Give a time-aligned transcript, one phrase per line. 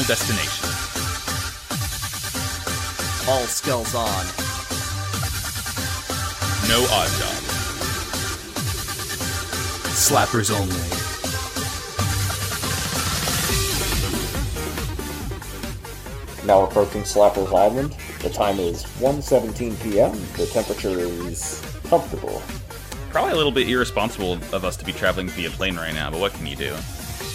[0.00, 0.68] Final destination.
[3.28, 4.24] All skulls on.
[6.68, 7.42] No odd job.
[9.92, 10.74] Slappers only.
[16.46, 17.96] Now approaching Slappers Island.
[18.22, 20.12] The time is 1:17 p.m.
[20.36, 22.42] The temperature is comfortable.
[23.10, 26.20] Probably a little bit irresponsible of us to be traveling via plane right now, but
[26.20, 26.74] what can you do?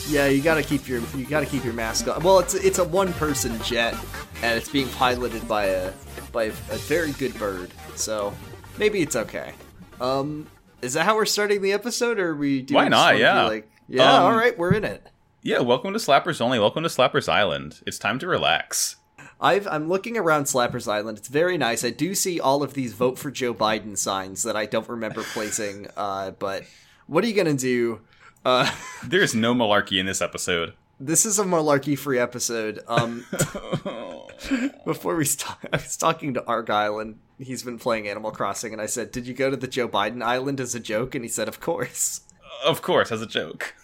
[0.08, 2.22] Yeah, you gotta keep your you gotta keep your mask on.
[2.22, 3.96] Well, it's it's a one person jet,
[4.44, 5.94] and it's being piloted by a
[6.32, 7.72] by a, a very good bird.
[7.96, 8.34] So
[8.78, 9.54] maybe it's okay.
[10.00, 10.46] Um,
[10.84, 12.62] is that how we're starting the episode, or are we?
[12.62, 13.18] Do Why not?
[13.18, 13.46] Yeah.
[13.46, 14.14] Like, yeah.
[14.14, 15.08] Um, all right, we're in it.
[15.42, 16.60] Yeah, welcome to Slappers Only.
[16.60, 17.82] Welcome to Slappers Island.
[17.88, 18.98] It's time to relax.
[19.40, 21.18] I've, I'm looking around Slappers Island.
[21.18, 21.84] It's very nice.
[21.84, 25.24] I do see all of these vote for Joe Biden signs that I don't remember
[25.24, 25.88] placing.
[25.98, 26.64] Uh, but
[27.08, 28.02] what are you gonna do?
[28.46, 28.72] Uh,
[29.08, 30.74] There's no malarkey in this episode.
[31.00, 32.80] this is a malarkey free episode.
[32.88, 33.26] Um,
[34.86, 38.82] before we start, I was talking to Argyle and he's been playing Animal Crossing, and
[38.82, 41.30] I said, "Did you go to the Joe Biden Island as a joke?" And he
[41.30, 42.22] said, "Of course."
[42.64, 43.76] Of course, as a joke.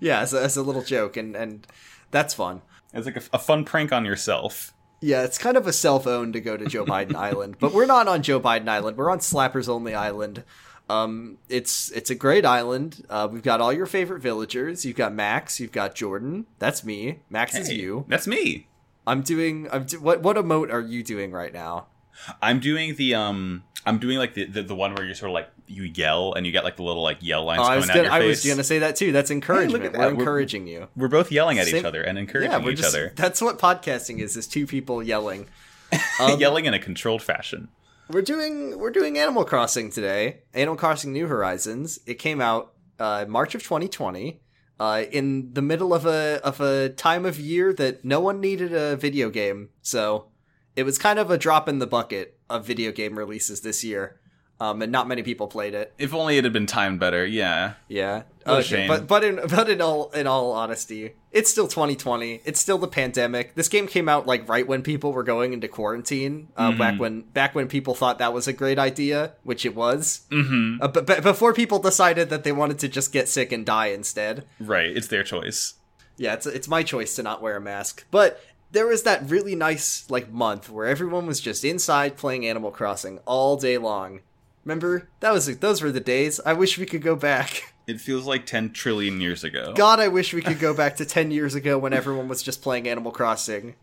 [0.00, 1.66] Yeah, as a, as a little joke, and and
[2.10, 2.62] that's fun.
[2.92, 4.72] It's like a, a fun prank on yourself.
[5.00, 8.08] Yeah, it's kind of a self-owned to go to Joe Biden Island, but we're not
[8.08, 8.96] on Joe Biden Island.
[8.96, 10.42] We're on Slappers Only Island.
[10.88, 13.04] Um, it's it's a great island.
[13.10, 14.84] Uh, we've got all your favorite villagers.
[14.84, 15.58] You've got Max.
[15.58, 16.46] You've got Jordan.
[16.58, 17.20] That's me.
[17.28, 18.04] Max is you.
[18.08, 18.68] That's me.
[19.06, 19.68] I'm doing.
[19.72, 21.86] I'm do- what what emote are you doing right now?
[22.40, 23.64] I'm doing the um.
[23.84, 26.44] I'm doing like the, the the one where you're sort of like you yell and
[26.46, 28.12] you get like the little like yell lines Oh, I coming was out gonna, your
[28.12, 28.44] I face.
[28.44, 29.12] was gonna say that too.
[29.12, 29.84] That's encouragement.
[29.84, 29.98] at we're.
[29.98, 30.88] We're- encouraging you.
[30.96, 32.94] We're both yelling at Same- each other and encouraging Yeah, each just.
[32.94, 35.46] other, That's what podcasting is: is two people yelling.
[36.18, 37.68] Um, yelling in a controlled fashion.
[38.08, 40.42] We're doing we're doing Animal Crossing today.
[40.54, 41.98] Animal Crossing New Horizons.
[42.06, 44.40] It came out uh, March of 2020.
[44.78, 48.72] Uh, in the middle of a of a time of year that no one needed
[48.72, 50.28] a video game, so
[50.76, 54.20] it was kind of a drop in the bucket of video game releases this year,
[54.60, 55.92] um, and not many people played it.
[55.98, 57.26] If only it had been timed better.
[57.26, 57.74] Yeah.
[57.88, 58.88] Yeah, What shame.
[58.88, 62.40] But but in but in all in all honesty, it's still 2020.
[62.44, 63.54] It's still the pandemic.
[63.54, 66.48] This game came out like right when people were going into quarantine.
[66.56, 66.78] Uh, Mm-hmm.
[66.78, 70.22] Back when back when people thought that was a great idea, which it was.
[70.30, 70.82] Mm-hmm.
[70.82, 73.86] Uh, but, but before people decided that they wanted to just get sick and die
[73.88, 74.44] instead.
[74.58, 74.96] Right.
[74.96, 75.74] It's their choice.
[76.16, 78.06] Yeah, it's it's my choice to not wear a mask.
[78.10, 78.40] But
[78.72, 83.18] there was that really nice like month where everyone was just inside playing Animal Crossing
[83.26, 84.20] all day long.
[84.66, 85.08] Remember?
[85.20, 86.40] That was those were the days.
[86.44, 87.72] I wish we could go back.
[87.86, 89.72] It feels like 10 trillion years ago.
[89.76, 92.60] God, I wish we could go back to 10 years ago when everyone was just
[92.60, 93.76] playing Animal Crossing.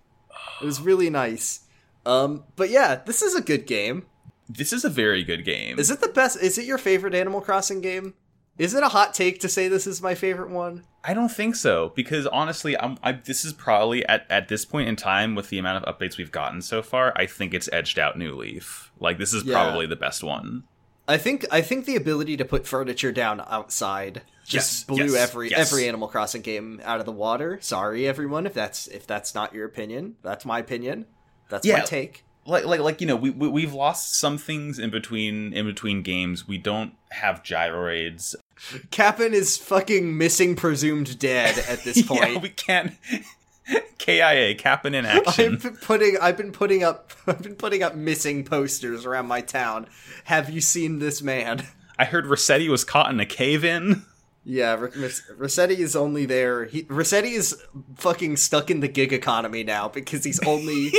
[0.61, 1.61] It was really nice.
[2.05, 4.05] Um, but yeah, this is a good game.
[4.49, 5.79] This is a very good game.
[5.79, 6.37] Is it the best?
[6.43, 8.13] Is it your favorite Animal Crossing game?
[8.57, 10.83] Is it a hot take to say this is my favorite one?
[11.05, 14.89] I don't think so because honestly, I'm, I, this is probably at, at this point
[14.89, 17.13] in time with the amount of updates we've gotten so far.
[17.15, 18.91] I think it's edged out New Leaf.
[18.99, 19.53] Like this is Yeah.
[19.53, 20.65] probably the best one.
[21.07, 25.15] I think I think the ability to put furniture down outside just Yes, blew yes,
[25.15, 25.71] every yes.
[25.71, 27.59] every Animal Crossing game out of the water.
[27.61, 30.15] Sorry everyone if that's if that's not your opinion.
[30.21, 31.05] That's my opinion.
[31.49, 32.23] That's my take.
[32.45, 36.01] Like like like you know we, we we've lost some things in between in between
[36.03, 36.47] games.
[36.47, 38.35] We don't have gyroids.
[38.91, 42.33] Kapp'n is fucking missing presumed dead at this point.
[42.33, 42.93] yeah, we can't.
[43.97, 45.53] KIA Captain in action.
[45.53, 49.41] I've been putting I've been putting up I've been putting up missing posters around my
[49.41, 49.87] town.
[50.25, 51.65] Have you seen this man?
[51.99, 54.03] I heard Resetti was caught in a cave in.
[54.45, 56.65] Yeah, Resetti is only there.
[56.65, 57.61] He Resetti is
[57.95, 60.91] fucking stuck in the gig economy now because he's only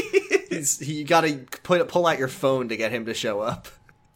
[0.49, 3.69] he's he got to put pull out your phone to get him to show up.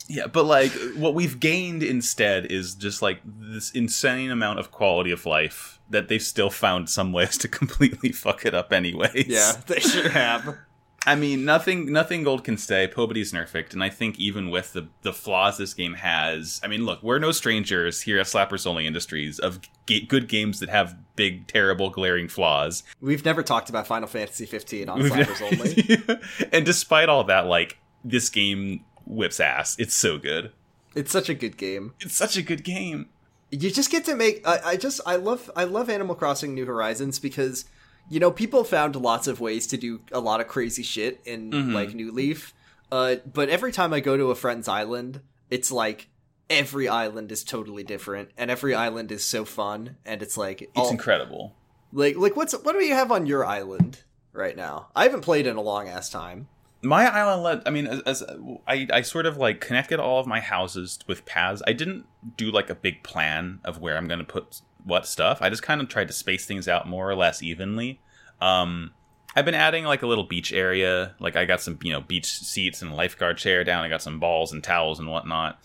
[0.08, 5.10] Yeah, but like what we've gained instead is just like this insane amount of quality
[5.10, 9.26] of life that they've still found some ways to completely fuck it up anyways.
[9.26, 10.58] Yeah, they sure have.
[11.06, 12.86] I mean, nothing nothing gold can stay.
[12.86, 16.84] Poverty's nerfed, and I think even with the the flaws this game has, I mean,
[16.84, 20.96] look, we're no strangers here at Slappers Only Industries of ga- good games that have
[21.16, 22.82] big, terrible, glaring flaws.
[23.00, 26.48] We've never talked about Final Fantasy 15 on We've Slappers only.
[26.52, 29.76] and despite all that, like this game whips ass.
[29.78, 30.52] It's so good.
[30.94, 31.94] It's such a good game.
[32.00, 33.08] It's such a good game.
[33.50, 36.66] You just get to make I, I just i love i love animal crossing new
[36.66, 37.64] horizons because
[38.10, 41.50] you know people found lots of ways to do a lot of crazy shit in
[41.50, 41.72] Mhm.
[41.72, 42.52] like new leaf
[42.92, 46.08] uh but every time i go to a friend's island it's like
[46.50, 50.70] every island is totally different and every island is so fun and it's like It's
[50.76, 51.54] all- incredible.
[51.92, 54.02] like like what's what do you have on your island
[54.32, 56.48] right now i haven't played in a long ass time
[56.82, 58.24] my island let i mean as, as
[58.66, 62.50] I, I sort of like connected all of my houses with paths i didn't do
[62.50, 65.80] like a big plan of where i'm going to put what stuff i just kind
[65.80, 68.00] of tried to space things out more or less evenly
[68.40, 68.92] um
[69.36, 71.14] I've been adding like a little beach area.
[71.20, 73.84] Like I got some, you know, beach seats and a lifeguard chair down.
[73.84, 75.60] I got some balls and towels and whatnot.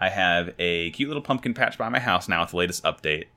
[0.00, 3.28] I have a cute little pumpkin patch by my house now with the latest update.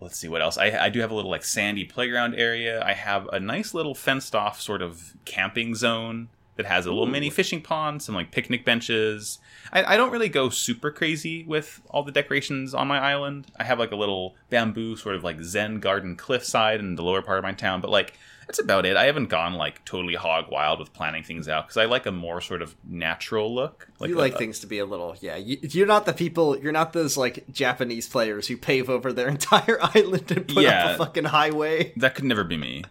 [0.00, 0.56] Let's see what else.
[0.56, 2.82] I, I do have a little like sandy playground area.
[2.82, 7.06] I have a nice little fenced off sort of camping zone that has a little
[7.06, 9.38] mini fishing pond, some like picnic benches.
[9.72, 13.46] I, I don't really go super crazy with all the decorations on my island.
[13.58, 17.22] I have like a little bamboo sort of like Zen garden cliffside in the lower
[17.22, 18.14] part of my town, but like
[18.46, 18.96] that's about it.
[18.96, 22.12] I haven't gone like totally hog wild with planning things out because I like a
[22.12, 23.88] more sort of natural look.
[23.98, 25.36] Like you like a- things to be a little, yeah.
[25.36, 26.58] You, you're not the people.
[26.58, 30.86] You're not those like Japanese players who pave over their entire island and put Yeah.
[30.86, 31.94] up a fucking highway.
[31.96, 32.84] That could never be me.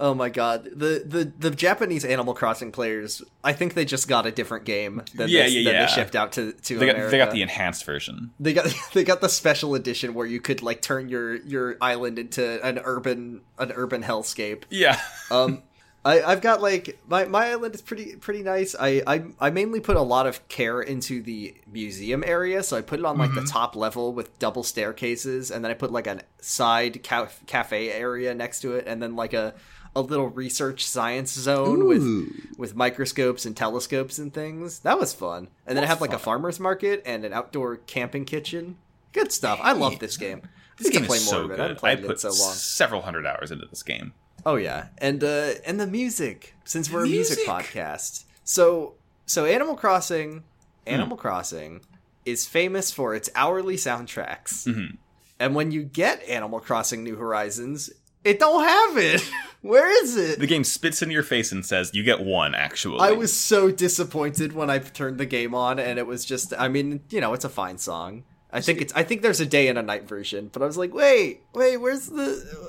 [0.00, 3.20] Oh my god, the the the Japanese Animal Crossing players.
[3.42, 5.86] I think they just got a different game than, Yeah, they, yeah, than yeah.
[5.86, 7.10] they shipped out to to They got, America.
[7.10, 8.30] they got the enhanced version.
[8.38, 12.18] They got they got the special edition where you could like turn your your island
[12.18, 14.62] into an urban an urban hellscape.
[14.70, 15.00] Yeah.
[15.30, 15.62] Um,
[16.04, 18.76] I I've got like my my island is pretty pretty nice.
[18.78, 22.82] I I I mainly put a lot of care into the museum area, so I
[22.82, 26.06] put it on like the top level with double staircases, and then I put like
[26.06, 29.54] a side ca- cafe area next to it, and then like a
[29.96, 34.80] a little research science zone with with microscopes and telescopes and things.
[34.80, 35.48] That was fun.
[35.66, 38.76] And then I have like a farmers market and an outdoor camping kitchen.
[39.12, 39.58] Good stuff.
[39.62, 40.42] I love this game.
[40.76, 41.60] This game play is more so of it.
[41.60, 41.78] I good.
[41.84, 42.52] I it put so long.
[42.54, 44.12] several hundred hours into this game.
[44.46, 47.52] Oh yeah, and uh, and the music since we're a music Music.
[47.52, 48.24] podcast.
[48.44, 48.94] So
[49.26, 50.44] so Animal Crossing,
[50.86, 50.94] Hmm.
[50.94, 51.80] Animal Crossing
[52.24, 54.66] is famous for its hourly soundtracks.
[54.68, 54.98] Mhm.
[55.40, 57.90] And when you get Animal Crossing New Horizons,
[58.24, 59.28] it don't have it.
[59.60, 60.38] Where is it?
[60.38, 63.70] The game spits in your face and says, "You get one." Actually, I was so
[63.70, 66.54] disappointed when I turned the game on, and it was just.
[66.56, 68.22] I mean, you know, it's a fine song.
[68.52, 68.92] I think it's.
[68.94, 71.76] I think there's a day and a night version, but I was like, wait, wait,
[71.78, 72.22] where's the,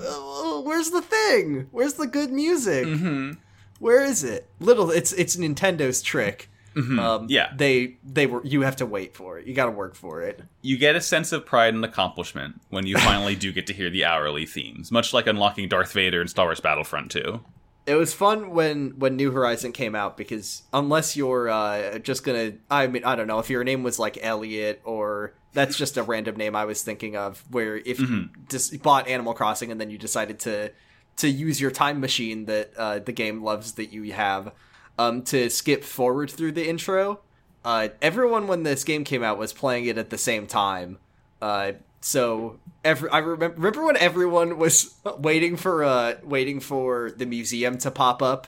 [0.10, 1.68] uh, where's the thing?
[1.72, 2.86] Where's the good music?
[2.86, 3.34] hmm
[3.80, 4.50] Where is it?
[4.60, 6.49] Little, it's it's Nintendo's trick.
[6.76, 7.52] Um, Yeah.
[7.56, 8.46] they they were.
[8.46, 9.48] You have to wait for it.
[9.48, 10.42] You got to work for it.
[10.62, 13.90] You get a sense of pride and accomplishment when you finally do get to hear
[13.90, 17.40] the hourly themes, much like unlocking Darth Vader in Star Wars Battlefront 2.
[17.86, 22.54] It was fun when when New Horizon came out because unless you're uh, just gonna,
[22.70, 26.04] I mean, I don't know if your name was like Elliot or that's just a
[26.04, 27.44] random name I was thinking of.
[27.50, 30.72] Where if you just bought Animal Crossing and then you decided to
[31.18, 34.52] to use your time machine that uh, the game loves that you have
[35.00, 37.22] um, to skip forward through the intro.
[37.64, 40.98] Uh, everyone when this game came out was playing it at the same time.
[41.42, 47.26] Uh, so every I remember remember when everyone was waiting for uh waiting for the
[47.26, 48.48] museum to pop up.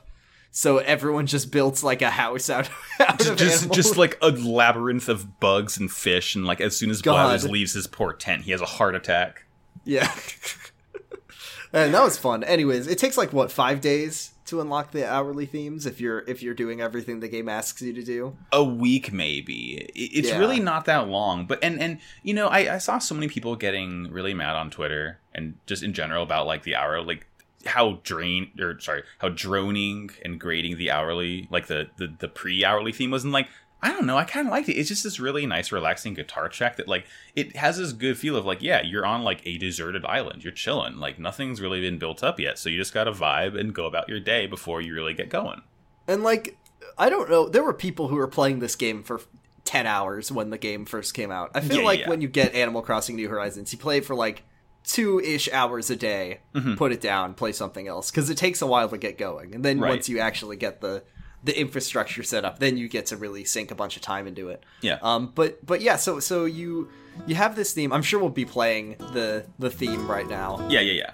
[0.53, 2.69] So everyone just built like a house out,
[2.99, 6.89] out of Just, just like a labyrinth of bugs and fish, and like as soon
[6.89, 7.13] as God.
[7.13, 9.45] Blathers leaves his poor tent, he has a heart attack.
[9.85, 10.13] yeah.
[11.73, 12.43] and that was fun.
[12.43, 16.41] Anyways, it takes like what five days to unlock the hourly themes if you're if
[16.43, 18.37] you're doing everything the game asks you to do.
[18.53, 20.37] a week maybe it's Yeah.
[20.37, 23.55] really not that long but and and you know I, I saw so many people
[23.55, 27.25] getting really mad on twitter and just in general about like the hour like
[27.65, 32.91] how drain or sorry how droning and grating the hourly like the the, the pre-hourly
[32.91, 33.47] theme was and like
[33.83, 36.47] i don't know i kind of liked it it's just this really nice relaxing guitar
[36.49, 37.05] track that like
[37.35, 40.53] it has this good feel of like yeah you're on like a deserted island you're
[40.53, 43.85] chilling like nothing's really been built up yet so you just gotta vibe and go
[43.85, 45.61] about your day before you really get going
[46.07, 46.57] And like,
[46.97, 49.21] I don't know, there were people who were playing this game for
[49.65, 51.51] 10 hours when the game first came out.
[51.53, 52.09] I feel Yeah, like yeah.
[52.09, 54.43] when you get Animal Crossing New Horizons, you play it for like
[54.83, 56.73] two ish hours a day, Mm-hmm.
[56.75, 59.53] put it down, play something else, because it takes a while to get going.
[59.55, 59.89] And then Right.
[59.89, 61.03] once you actually get the
[61.43, 64.49] the infrastructure set up, then you get to really sink a bunch of time into
[64.49, 64.63] it.
[64.81, 66.89] yeah Um, but but yeah, so so you
[67.27, 67.91] you have this theme.
[67.91, 70.65] I'm sure we'll be playing the the theme right now.
[70.69, 71.13] yeah yeah yeah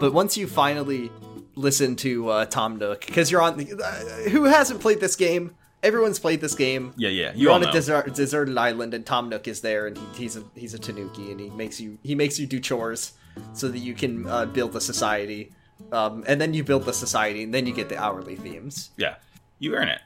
[0.00, 1.10] But once you finally
[1.56, 5.56] listen to uh, Tom Nook, because you're on the, uh, who hasn't played this game?
[5.82, 6.92] Everyone's played this game.
[6.96, 9.86] yeah yeah you You're all on a desert, deserted island, and Tom Nook is there,
[9.86, 12.58] and he, he's a he's a Tanuki, and he makes you he makes you do
[12.60, 13.12] chores
[13.52, 15.52] so that you can uh, build a society.
[15.92, 18.90] Um, and then you build the society, and then you get the hourly themes.
[18.96, 19.14] Yeah,
[19.60, 20.00] you earn it.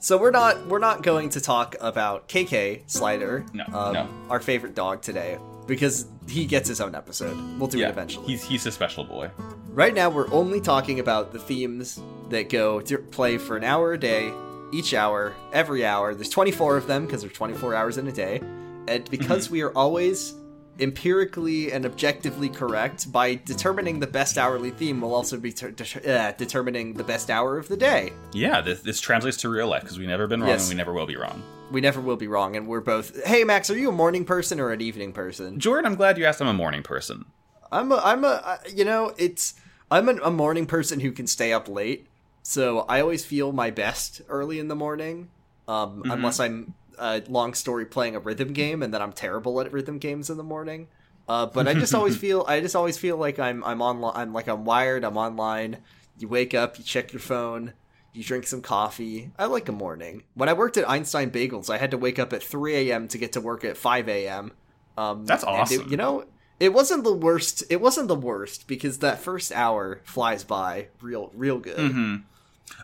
[0.00, 4.08] So we're not we're not going to talk about KK Slider, No, um, no.
[4.28, 7.34] our favorite dog today, because he gets his own episode.
[7.58, 8.26] We'll do Yeah, it eventually.
[8.26, 9.30] he's he's a special boy.
[9.70, 11.98] Right now, we're only talking about the themes
[12.28, 14.30] that go to play for an hour a day,
[14.72, 16.14] each hour, every hour.
[16.14, 18.40] There's 24 of them because there's 24 hours in a day.
[18.86, 20.34] And because we are always
[20.80, 26.12] empirically and objectively correct by determining the best hourly theme, we'll also be ter- de-
[26.18, 28.12] uh, determining the best hour of the day.
[28.32, 30.62] Yeah, this, this translates to real life because we've never been wrong Yes.
[30.62, 31.42] and we never will be wrong.
[31.70, 33.22] we never will be wrong, and we're both.
[33.26, 35.58] Hey, Max, are you a morning person or an evening person?
[35.60, 36.40] Jordan, I'm glad you asked.
[36.40, 37.26] I'm a morning person.
[37.70, 39.54] I'm a, I'm a, you know, it's
[39.90, 42.06] I'm an, a morning person who can stay up late,
[42.48, 45.28] so I always feel my best early in the morning.
[45.68, 49.70] Um, unless I'm uh, long story playing a rhythm game, and then I'm terrible at
[49.70, 50.88] rhythm games in the morning.
[51.28, 54.32] Uh, but I just always feel I just always feel like I'm I'm on I'm
[54.32, 55.04] like I'm wired.
[55.04, 55.76] I'm online.
[56.18, 57.74] You wake up, you check your phone,
[58.14, 59.30] you drink some coffee.
[59.38, 60.22] I like a morning.
[60.32, 63.08] When I worked at Einstein Bagels, I had to wake up at 3 a.m.
[63.08, 64.52] to get to work at 5 a.m.
[64.96, 65.90] Um, That's and it- awesome.
[65.90, 66.24] you know,
[66.58, 67.62] it wasn't the worst.
[67.68, 71.92] It wasn't the worst because that first hour flies by real, real good.
[71.92, 72.16] hmm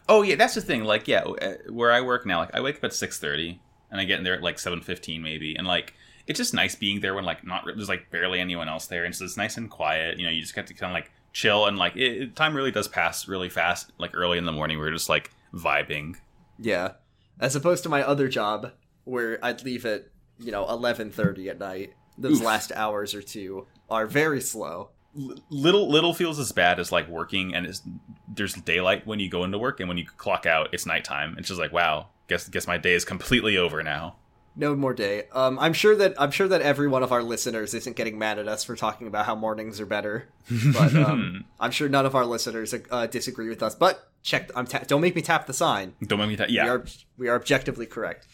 [0.09, 0.85] Oh yeah, that's the thing.
[0.85, 3.61] Like, yeah, uh, where I work now, like I wake up at six thirty
[3.91, 5.95] and I get in there at like seven fifteen maybe, and like
[6.27, 9.15] it's just nice being there when like not there's like barely anyone else there, and
[9.15, 10.19] so it's nice and quiet.
[10.19, 12.71] You know, you just get to kind of like chill and like it, time really
[12.71, 13.93] does pass really fast.
[13.99, 16.17] Like early in the morning, we're just like vibing.
[16.59, 16.93] Yeah,
[17.41, 18.73] as opposed to my other job
[19.05, 20.07] where I'd leave at
[20.39, 21.95] you know 11:30 at night.
[22.17, 22.47] Those Oof.
[22.47, 24.91] last hours or two are very slow.
[25.51, 27.83] Little little feels as bad as like working and it's,
[28.27, 31.47] there's daylight when you go into work and when you clock out it's nighttime it's
[31.47, 34.17] just like wow guess guess my day is completely over now
[34.57, 35.25] No more day.
[35.33, 38.39] Um, I'm sure that I'm sure that every one of our listeners isn't getting mad
[38.39, 40.29] at us for talking about how mornings are better,
[40.73, 43.75] but um, I'm sure none of our listeners uh, disagree with us.
[43.75, 45.95] But check, I'm ta- don't make me tap the sign.
[46.03, 46.85] don't make me tap yeah We are
[47.19, 48.27] we are objectively correct.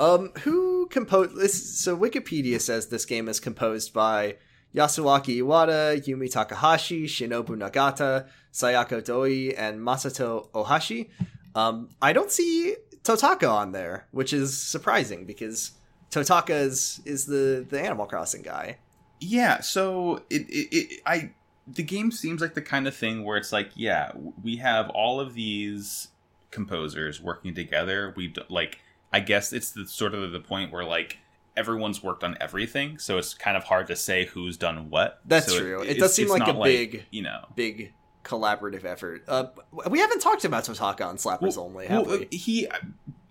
[0.00, 1.80] Um, who composed this?
[1.80, 4.36] So Wikipedia says this game is composed by
[4.74, 11.08] Yasuaki Iwata, Yumi Takahashi, Shinobu Nagata, Sayako Doi, and Masato Ohashi.
[11.54, 15.72] Um, I don't see Totaka on there, which is surprising because
[16.10, 18.78] Totaka is is the the Animal Crossing guy.
[19.20, 21.32] Yeah, so it, it, it I
[21.66, 25.20] the game seems like the kind of thing where it's like, yeah, we have all
[25.20, 26.08] of these
[26.50, 28.14] composers working together.
[28.16, 28.78] We like,
[29.12, 31.18] I guess it's the sort of the point where like
[31.58, 35.20] everyone's worked on everything, so it's kind of hard to say who's done what.
[35.26, 35.80] That's So true.
[35.82, 37.44] It it's- does seem like a big- you know.
[37.56, 37.92] Big
[38.24, 39.24] collaborative effort.
[39.28, 39.46] Uh,
[39.90, 42.36] we haven't talked about Totaka on Slappers only, have well, we?
[42.36, 42.68] he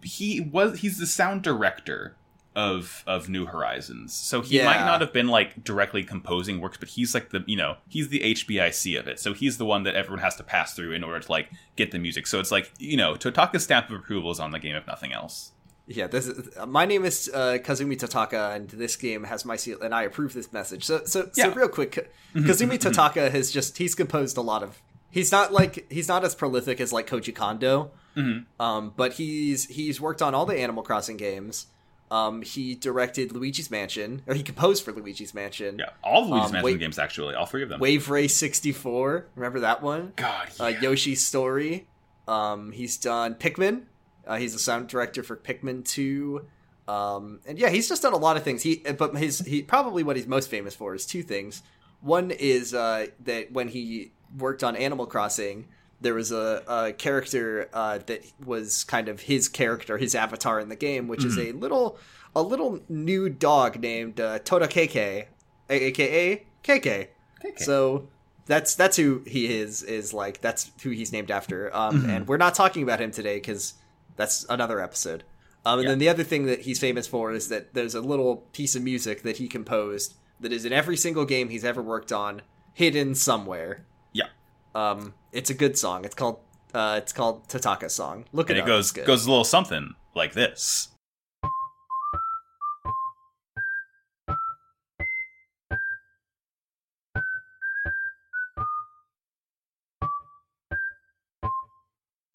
[0.03, 2.15] he was he's the sound director
[2.55, 6.89] of of New Horizons, so he might not have been like directly composing works, but
[6.89, 9.93] he's like the you know he's the HBIC of it, so he's the one that
[9.96, 12.25] everyone has to pass through in order to like get the music.
[12.25, 15.13] So it's like you know Totaka's stamp of approval is on the game if nothing
[15.13, 15.51] else.
[15.88, 19.82] Yeah, this is my name is uh, Kazumi Totaka, and this game has my seal,
[19.82, 20.84] and I approve this message.
[20.84, 24.82] So, so, so real quick, Kazumi Totaka has just he's composed a lot of.
[25.10, 28.46] He's not like he's not as prolific as like Koji Kondo, Mhm.
[28.60, 31.67] um, but he's he's worked on all the Animal Crossing games.
[32.12, 35.77] Um, he directed Luigi's Mansion, or he composed for Luigi's Mansion.
[35.79, 37.79] Yeah, all of Luigi's Um, Mansion games actually, all three of them.
[37.79, 40.12] Wave Race sixty four, remember that one?
[40.17, 40.65] God, uh.
[40.82, 41.88] Yoshi's Story.
[42.27, 43.84] Um, he's done Pikmin.
[44.27, 46.46] Uh, he's a sound director for Pikmin 2.
[46.88, 48.63] Um, and yeah, he's just done a lot of things.
[48.63, 51.62] He, but his, he probably what he's most famous for is two things.
[52.01, 55.67] One is uh, that when he worked on Animal Crossing,
[56.00, 60.69] there was a, a character uh, that was kind of his character, his avatar in
[60.69, 61.98] the game, which is a little,
[62.36, 65.25] a little new dog named uh, Totakeke,
[65.69, 67.07] aka KK.
[67.43, 67.60] KK.
[67.60, 68.07] So
[68.46, 69.84] that's that's who he is.
[69.84, 71.75] Is like that's who he's named after.
[71.75, 73.74] Um, and we're not talking about him today because
[74.18, 75.24] that's another episode.
[75.66, 75.90] Um, and Yeah.
[75.92, 78.82] then the other thing that he's famous for is that there's a little piece of
[78.84, 82.42] music that he composed that is in every single game he's ever worked on,
[82.74, 83.86] hidden somewhere.
[84.14, 84.28] yeah,
[84.76, 86.04] Um, it's a good song.
[86.06, 86.40] It's called
[86.74, 88.26] uh, it's called Totaka song.
[88.34, 90.90] Look and it it goes goes a little something like this.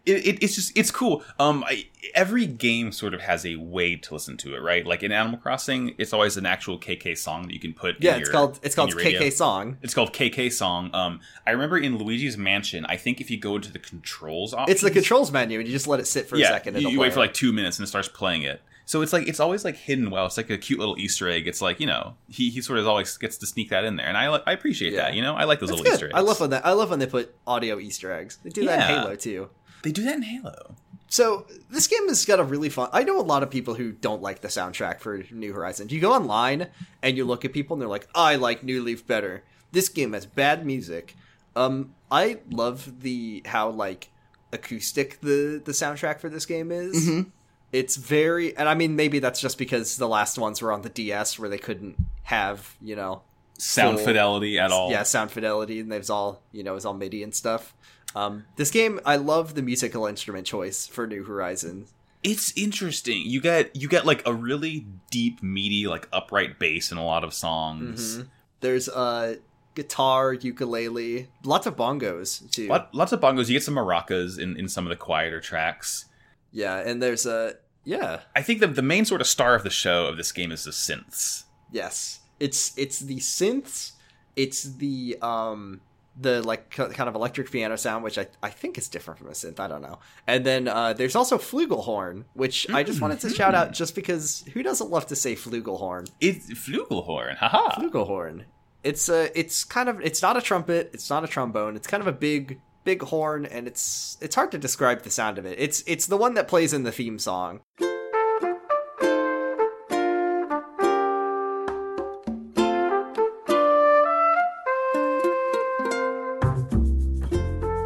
[0.05, 1.23] It, it, it's just it's cool.
[1.39, 4.85] Um, I, every game sort of has a way to listen to it, right?
[4.85, 7.97] Like in Animal Crossing, it's always an actual KK song that you can put.
[8.01, 9.21] yeah, in it's your- called it's called your radio.
[9.21, 9.77] KK song.
[9.81, 10.91] It's called KK song.
[10.93, 14.75] Um, I remember in Luigi's Mansion, I think if you go into the controls options,
[14.75, 16.75] It's the controls menu, and you just let it sit for yeah, a second.
[16.75, 18.61] you, it'll you play wait for like two minutes and it starts playing it.
[18.85, 20.27] So it's like it's always like hidden well.
[20.27, 21.47] It's like a cute little Easter egg.
[21.47, 24.07] It's like you know he, he sort of always gets to sneak that in there,
[24.07, 25.03] and I I appreciate Yeah.
[25.03, 25.15] that.
[25.15, 25.95] You know I like those It's little good.
[25.95, 26.15] Easter eggs.
[26.17, 26.67] I love when that.
[26.67, 28.39] I love when they put audio Easter eggs.
[28.43, 29.49] They do that in Halo too.
[29.83, 30.75] They do that in Halo.
[31.09, 32.89] So this game has got a really fun.
[32.93, 35.93] I know a lot of people who don't like the soundtrack for New Horizons.
[35.93, 36.69] You go online
[37.03, 40.15] and you look at people and they're like, "I like New Leaf better." This game
[40.15, 41.15] has bad music.
[41.55, 44.09] Um, I love the how like
[44.53, 47.25] acoustic the the soundtrack for this game is.
[47.73, 50.91] It's very, and I mean maybe that's just because the last ones were on the
[50.91, 53.23] DS where they couldn't have you know
[53.59, 54.91] Sound Full- fidelity at all.
[54.91, 57.75] yeah, sound fidelity, and it was all you know, it was all MIDI and stuff.
[58.15, 61.93] Um, this game, I love the musical instrument choice for New Horizons.
[62.23, 63.23] It's interesting.
[63.27, 67.25] You get you get like a really deep, meaty, like upright bass in a lot
[67.25, 68.19] of songs.
[68.19, 68.29] Mhm.
[68.61, 69.37] There's uh
[69.75, 72.69] guitar, ukulele, lots of bongos too.
[72.69, 73.49] Lot, lots of bongos.
[73.49, 76.05] You get some maracas in, in some of the quieter tracks.
[76.53, 77.55] Yeah, and there's a
[77.85, 80.53] yeah, I think that the main sort of star of the show of this game
[80.53, 81.45] is the synths.
[81.73, 82.21] yes.
[82.39, 83.93] It's it's the synths,
[84.37, 85.81] it's the um
[86.21, 89.33] the like kind of electric piano sound, which I, I think is different from a
[89.33, 89.59] synth.
[89.59, 89.99] I don't know.
[90.27, 94.45] And then uh, there's also flugelhorn, which I just wanted to shout out just because
[94.53, 96.11] who doesn't love to say flugelhorn?
[96.21, 97.37] It's flugelhorn.
[97.39, 97.81] Haha.
[97.81, 98.45] flugelhorn.
[98.85, 101.77] It's a it's kind of it's not a trumpet, it's not a trombone.
[101.77, 105.39] It's kind of a big big horn and it's it's hard to describe the sound
[105.39, 105.59] of it.
[105.59, 107.61] It's it's the one that plays in the theme song.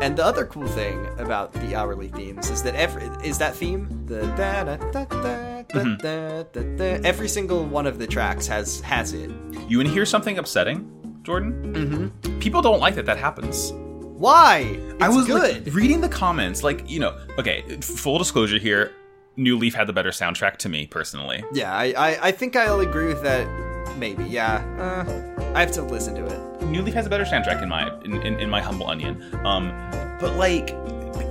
[0.06, 4.06] And the other cool thing about the hourly themes is that every is that theme
[4.06, 6.76] the da da da da da da mm-hmm.
[6.76, 7.00] da.
[7.02, 9.32] Every single one of the tracks has has it.
[9.68, 10.88] You want to hear something upsetting,
[11.24, 12.12] Jordan?
[12.22, 12.38] Mm-hmm.
[12.38, 13.72] People don't like that that happens.
[13.72, 14.78] Why?
[14.78, 15.64] It's I was good.
[15.64, 17.18] Like, reading the comments, like you know.
[17.36, 18.92] Okay, full disclosure here.
[19.36, 21.42] New Leaf had the better soundtrack to me personally.
[21.52, 23.44] Yeah, I, I, I think I'll agree with that
[23.96, 24.56] Maybe, yeah.
[24.78, 26.62] Uh, I have to listen to it.
[26.66, 29.22] New Leaf has a better soundtrack in my in, in, in my humble onion.
[29.46, 29.68] Um,
[30.20, 30.66] but like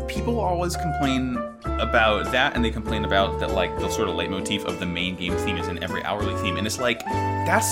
[0.08, 1.38] people always complain
[1.80, 5.16] about that, and they complain about that like the sort of leitmotif of the main
[5.16, 7.72] game theme is in every hourly theme, and it's like that's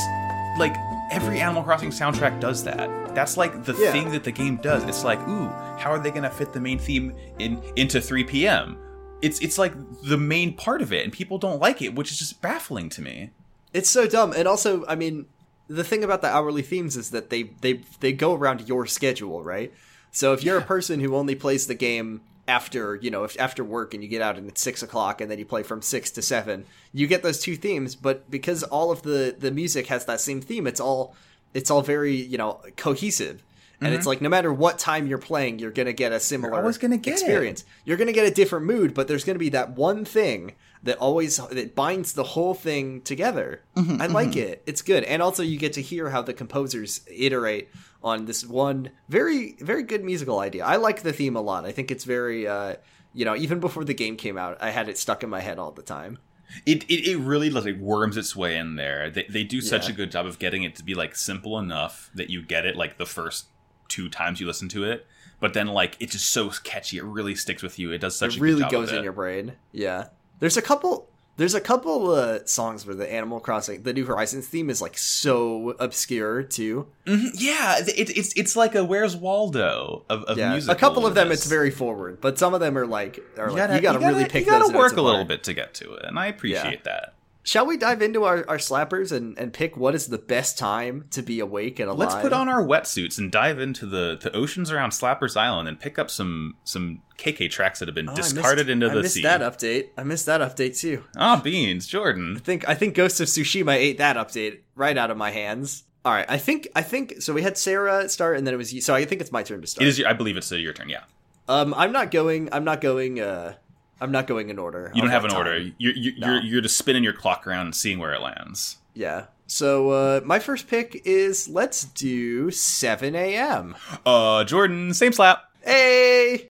[0.59, 0.75] like
[1.11, 3.15] every Animal Crossing soundtrack does that.
[3.15, 3.91] That's like the Yeah.
[3.91, 4.83] thing that the game does.
[4.83, 5.47] It's like, ooh,
[5.79, 8.77] how are they gonna fit the main theme in into 3 p.m.
[9.21, 9.73] It's it's like
[10.03, 13.01] the main part of it, and people don't like it, which is just baffling to
[13.01, 13.31] me.
[13.73, 14.33] It's so dumb.
[14.35, 15.25] And also, I mean,
[15.67, 19.43] the thing about the hourly themes is that they they they go around your schedule,
[19.43, 19.73] right?
[20.11, 23.63] So if you're a person who only plays the game after you know if after
[23.63, 26.11] work and you get out and it's six o'clock and then you play from six
[26.11, 27.95] to seven, you get those two themes.
[27.95, 31.15] But because all of the the music has that same theme, it's all
[31.53, 33.43] it's all very you know cohesive.
[33.81, 34.09] And it's mm-hmm.
[34.09, 37.11] like no matter what time you're playing, you're gonna get a similar always gonna get
[37.11, 37.13] it.
[37.15, 37.65] experience.
[37.83, 41.37] You're gonna get a different mood, but there's gonna be that one thing that always
[41.37, 43.61] that binds the whole thing together.
[43.75, 44.61] Mm-hmm, I like it.
[44.65, 47.69] It's good, and also you get to hear how the composers iterate
[48.03, 50.65] on this one very very good musical idea.
[50.65, 51.65] I like the theme a lot.
[51.65, 52.75] I think it's very uh,
[53.13, 55.57] you know even before the game came out, I had it stuck in my head
[55.57, 56.19] all the time.
[56.67, 59.09] It, it, it really like worms its way in there.
[59.09, 59.93] They, they do such Yeah.
[59.93, 62.75] a good job of getting it to be like simple enough that you get it
[62.75, 63.47] like the first
[63.87, 65.07] two times you listen to it,
[65.39, 66.97] but then like it's just so catchy.
[66.97, 67.91] It really sticks with you.
[67.91, 68.97] It does such it a really good job goes of it.
[68.99, 69.53] in your brain.
[69.71, 71.09] Yeah, there's a couple.
[71.35, 74.95] There's a couple uh, songs where the Animal Crossing, the New Horizons theme is like
[74.99, 76.87] so obscure too.
[77.07, 80.75] Mhm, Yeah, it, it's it's like a Where's Waldo of, of Yeah, musical.
[80.75, 83.53] a couple of them it's very forward, but some of them are like are You
[83.53, 85.73] like gotta, you gotta really pick you gotta those work a little bit to get
[85.75, 87.15] to it, and I appreciate that.
[87.45, 91.05] Shall we dive into our, our slappers and, and pick what is the best time
[91.11, 91.99] to be awake and alive?
[92.11, 95.77] Let's put on our wetsuits and dive into the, the oceans around Slappers Island and
[95.79, 98.97] pick up some some KK tracks that have been Oh, discarded missed- into the sea.
[98.97, 99.21] I missed sea.
[99.23, 99.89] that update.
[99.97, 101.03] I missed that update too.
[101.17, 102.35] Ah, beans, Jordan.
[102.37, 105.83] I think I think Ghost of Tsushima ate that update right out of my hands.
[106.05, 107.33] All right, I think I think so.
[107.33, 108.79] We had Sarah start, and then it was you.
[108.81, 109.83] So I think it's my turn to start.
[109.85, 109.99] It is.
[109.99, 110.89] Your, I believe it's uh, your turn.
[110.89, 111.03] Yeah.
[111.47, 112.47] Um, I'm not going.
[112.53, 113.19] I'm not going.
[113.19, 113.55] Uh,
[114.03, 114.91] I'm not going in order.
[114.93, 115.57] You don't have an order.
[115.77, 116.27] You're you're, No.
[116.33, 118.77] you're you're just spinning your clock around and seeing where it lands.
[118.93, 119.27] Yeah.
[119.47, 123.75] So uh, my first pick is let's do 7 a.m.
[124.05, 125.43] Uh, Jordan, same slap.
[125.61, 126.49] Hey.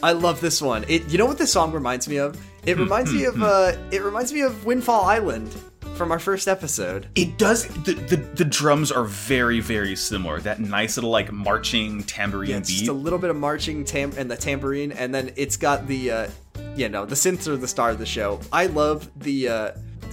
[0.00, 0.84] I love this one.
[0.88, 2.40] It you know what this song reminds me of?
[2.68, 5.54] It Hmm, reminds me of uh it reminds me of Windfall Island
[5.94, 7.08] from our first episode.
[7.16, 7.66] It does.
[7.84, 10.38] The, the the drums are very very similar.
[10.40, 12.78] That nice little like marching tambourine Yeah, it's beat.
[12.80, 16.10] just a little bit of marching tam- and the tambourine, and then it's got the,
[16.10, 16.28] uh,
[16.76, 18.38] you know, the synths are the star of the show.
[18.52, 19.70] I love the, uh,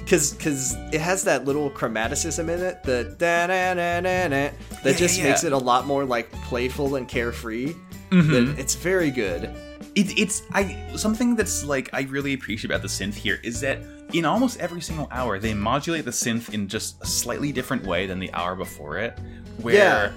[0.08, 4.30] cause, cause it has that little chromaticism in it, the da na na na na,
[4.30, 4.54] that
[4.86, 7.76] Yeah, just yeah, makes it a lot more like playful and carefree.
[8.10, 8.58] Mm-hmm.
[8.60, 9.54] It's very good.
[9.96, 13.80] It, it's I something that's like I really appreciate about the synth here is that
[14.14, 18.06] in almost every single hour they modulate the synth in just a slightly different way
[18.06, 19.18] than the hour before it.
[19.62, 20.12] Where Yeah.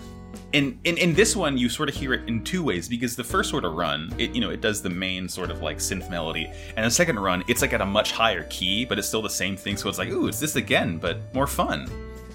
[0.52, 3.24] in, in in this one you sort of hear it in two ways because the
[3.24, 6.10] first sort of run it you know it does the main sort of like synth
[6.10, 9.22] melody and the second run it's like at a much higher key but it's still
[9.22, 11.88] the same thing so it's like ooh it's this again but more fun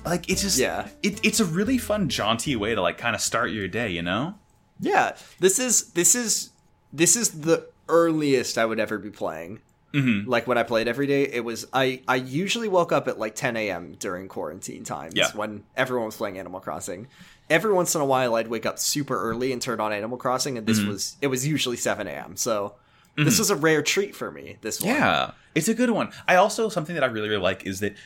[0.06, 0.88] like it's just Yeah.
[1.04, 4.02] it, it's a really fun jaunty way to like kind of start your day you
[4.02, 4.36] know
[4.80, 6.50] Yeah, this is this is
[6.94, 9.60] this is the earliest I would ever be playing.
[9.94, 10.26] Mhm.
[10.26, 13.36] like when I played every day, it was I I usually woke up at like
[13.36, 13.96] 10 a.m.
[14.00, 15.28] during quarantine times Yeah.
[15.36, 17.06] when everyone was playing Animal Crossing.
[17.48, 20.58] Every once in a while, I'd wake up super early and turn on Animal Crossing,
[20.58, 20.88] and this Mm-hmm.
[20.90, 22.36] was it was usually 7 a.m.
[22.38, 22.74] So
[23.16, 24.58] this was a rare treat for me.
[24.62, 26.10] This one, Yeah, it's a good one.
[26.28, 28.00] I also something that I really really like is that th-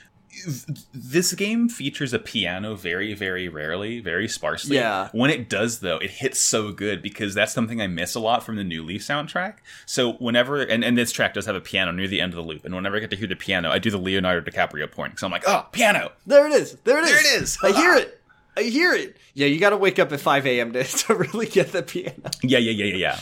[0.93, 4.75] this game features a piano very very rarely, very sparsely.
[4.75, 5.09] Yeah.
[5.11, 8.43] When it does though, it hits so good because that's something I miss a lot
[8.43, 9.55] from the New Leaf soundtrack.
[9.85, 12.43] So whenever and, and this track does have a piano near the end of the
[12.43, 15.19] loop, and whenever I get to hear the piano, I do the Leonardo DiCaprio point.
[15.19, 16.11] So I'm like, oh, piano.
[16.25, 17.57] there it is, there it is, There it is.
[17.63, 18.21] I hear it,
[18.57, 19.17] I hear it.
[19.33, 20.73] Yeah, you got to wake up at 5 a.m.
[20.73, 22.15] to to really get the piano.
[22.43, 23.19] Yeah, yeah, yeah, yeah, yeah.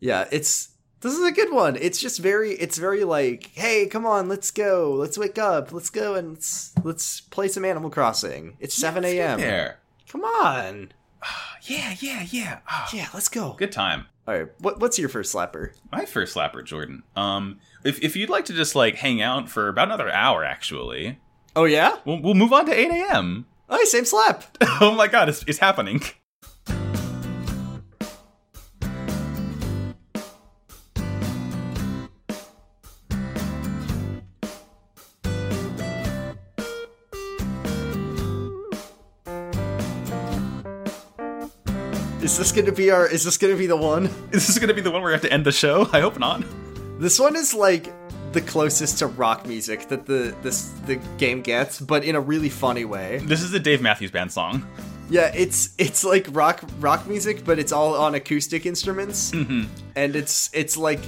[0.00, 0.68] Yeah, it's
[1.00, 1.76] this is a good one.
[1.76, 4.92] It's just very it's very like, hey, come on, let's go.
[4.92, 5.72] Let's wake up.
[5.72, 8.56] Let's go and let's, let's play some Animal Crossing.
[8.60, 9.40] It's 7 a.m.
[9.40, 9.78] There.
[10.08, 10.92] Come on.
[11.62, 12.60] Yeah, yeah, yeah.
[12.66, 13.54] Ah, Yeah, let's go.
[13.58, 14.06] Good time.
[14.26, 15.72] All right, what, what's your first slapper?
[15.92, 17.02] My first slapper, Jordan.
[17.16, 21.18] Um, if if you'd like to just like hang out for about another hour, actually,
[21.56, 21.96] Oh yeah?
[22.04, 23.46] we'll, we'll move on to 8 a.m.
[23.68, 24.44] Oh, same slap.
[24.80, 26.00] oh my god, it's, it's happening.
[42.38, 43.06] This gonna be our?
[43.06, 44.06] Is this gonna be the one?
[44.32, 45.88] Is this to be the one where we have to end the show?
[45.92, 46.42] I hope not.
[46.98, 47.92] This one is like
[48.32, 52.48] the closest to rock music that the this the game gets, but in a really
[52.48, 53.18] funny way.
[53.24, 54.66] This is a Dave Matthews Band song.
[55.10, 59.64] Yeah, it's it's like rock rock music, but it's all on acoustic instruments, Mm-hmm.
[59.96, 61.00] and it's it's like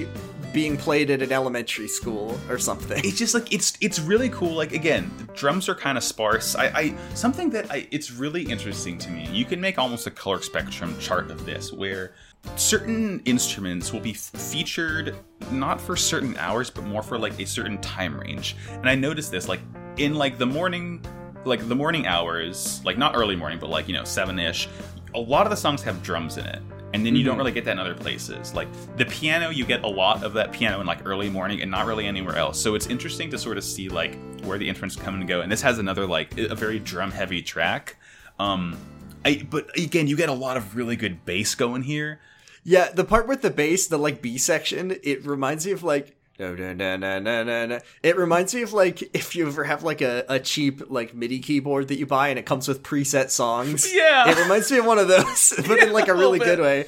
[0.52, 3.00] being played at an elementary school or something.
[3.04, 4.54] It's just like it's it's really cool.
[4.54, 6.56] Like again, the drums are kind of sparse.
[6.56, 9.28] I, I something that I it's really interesting to me.
[9.30, 12.14] You can make almost a color spectrum chart of this where
[12.56, 15.14] certain instruments will be f- featured
[15.52, 18.56] not for certain hours but more for like a certain time range.
[18.70, 19.60] And I noticed this like
[19.98, 21.04] in like the morning
[21.44, 24.68] like the morning hours, like not early morning but like, you know, 7ish,
[25.14, 26.62] a lot of the songs have drums in it.
[26.92, 28.52] And then you don't really get that in other places.
[28.52, 31.70] Like the piano, you get a lot of that piano in like early morning and
[31.70, 32.60] not really anywhere else.
[32.60, 35.40] So it's interesting to sort of see like where the instruments come and go.
[35.40, 37.96] And this has another like a very drum heavy track.
[38.38, 38.76] Um
[39.24, 42.20] I, but again, you get a lot of really good bass going here.
[42.64, 46.16] Yeah, the part with the bass, the like B section, it reminds me of like
[46.40, 47.80] no no no no no no no.
[48.02, 51.38] It reminds me of like if you ever have like a, a cheap like MIDI
[51.38, 53.92] keyboard that you buy and it comes with preset songs.
[53.94, 54.30] Yeah.
[54.30, 56.62] It reminds me of one of those, but in like a a really little good
[56.62, 56.86] way.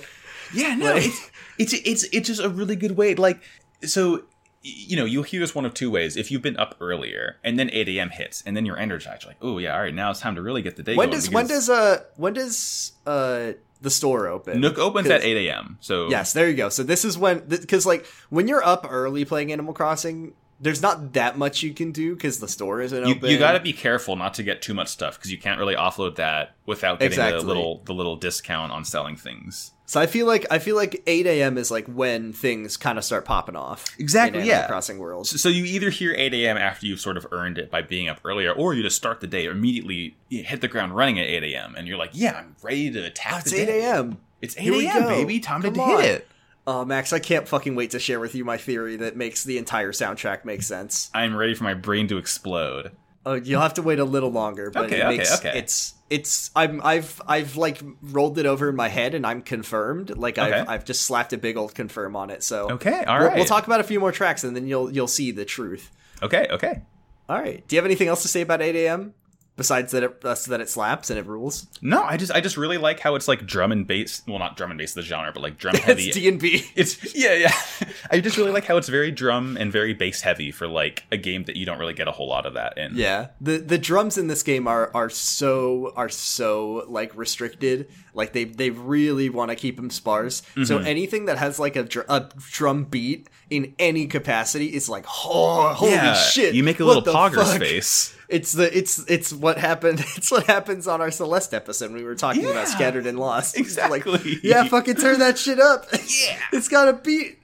[0.54, 3.14] Yeah, no, Like- it's, it's it's it's just a really good way.
[3.14, 3.42] Like,
[3.84, 4.24] so
[4.62, 6.16] you know, you'll hear this one of two ways.
[6.16, 8.10] If you've been up earlier and then 8 a.m.
[8.10, 10.42] hits and then you're energized, you're like, oh yeah, all right, now it's time to
[10.42, 11.08] really get the day going.
[11.08, 14.60] When does when does uh when does uh the store open?
[14.60, 15.76] Nook opens at 8 a.m.
[15.80, 16.68] So Yes, there you go.
[16.68, 21.12] So this is when because like when you're up early playing Animal Crossing, there's not
[21.14, 23.30] that much you can do because the store isn't you, open.
[23.30, 25.74] you got to be careful not to get too much stuff because you can't really
[25.74, 27.40] offload that without getting Exactly.
[27.40, 29.72] the little the little discount on selling things.
[29.92, 31.58] So I feel like I feel like 8 a.m.
[31.58, 33.84] is like when things kind of start popping off.
[33.98, 34.66] Exactly, in yeah.
[34.66, 35.38] Crossing worlds.
[35.38, 36.56] So you either hear 8 a.m.
[36.56, 39.26] after you've sort of earned it by being up earlier, or you just start the
[39.26, 41.74] day immediately hit the ground running at 8 a.m.
[41.76, 44.16] and you're like, yeah, I'm ready to attack Oh, it's the 8 a.m.
[44.40, 45.40] It's 8 a.m., baby.
[45.40, 46.00] Time Come to on.
[46.00, 46.28] hit it.
[46.66, 49.58] Oh, Max, I can't fucking wait to share with you my theory that makes the
[49.58, 51.10] entire soundtrack make sense.
[51.12, 52.92] I'm ready for my brain to explode.
[53.24, 55.58] Oh, you'll have to wait a little longer, but Okay, it okay, makes okay.
[55.58, 60.16] it's it's I'm I've I've like rolled it over in my head and I'm confirmed.
[60.16, 60.52] Like Okay.
[60.52, 62.42] I've I've just slapped a big old confirm on it.
[62.42, 63.28] So Okay, all right.
[63.28, 65.90] we'll, we'll talk about a few more tracks and then you'll you'll see the truth.
[66.20, 66.82] Okay, okay.
[67.28, 67.66] All right.
[67.68, 69.14] Do you have anything else to say about 8 a.m.
[69.56, 71.66] besides that it uh, that it slaps and it rules?
[71.80, 74.22] No, I just I just really like how it's like drum and bass.
[74.26, 76.08] Well, not drum and bass the genre, but like drum heavy.
[76.08, 76.64] It's D and B.
[76.74, 77.52] It's yeah, yeah.
[78.10, 81.16] I just really like how it's very drum and very bass heavy for like a
[81.16, 82.96] game that you don't really get a whole lot of that in.
[82.96, 87.88] Yeah, the the drums in this game are are so are so like restricted.
[88.14, 90.42] Like they they really want to keep them sparse.
[90.64, 90.86] So Mm-hmm.
[90.86, 95.72] anything that has like a, dr- a drum beat in any capacity is like oh
[95.74, 96.54] holy Yeah, shit!
[96.54, 97.60] You make a little pogger's fuck?
[97.60, 98.14] face.
[98.32, 100.04] It's the it's it's what happened.
[100.16, 103.18] It's what happens on our Celeste episode when we were talking Yeah, about Scattered and
[103.18, 103.58] Lost.
[103.58, 104.38] It's like, exactly.
[104.42, 105.86] yeah, fucking turn that shit up.
[105.92, 106.38] Yeah.
[106.52, 107.38] it's got a beat.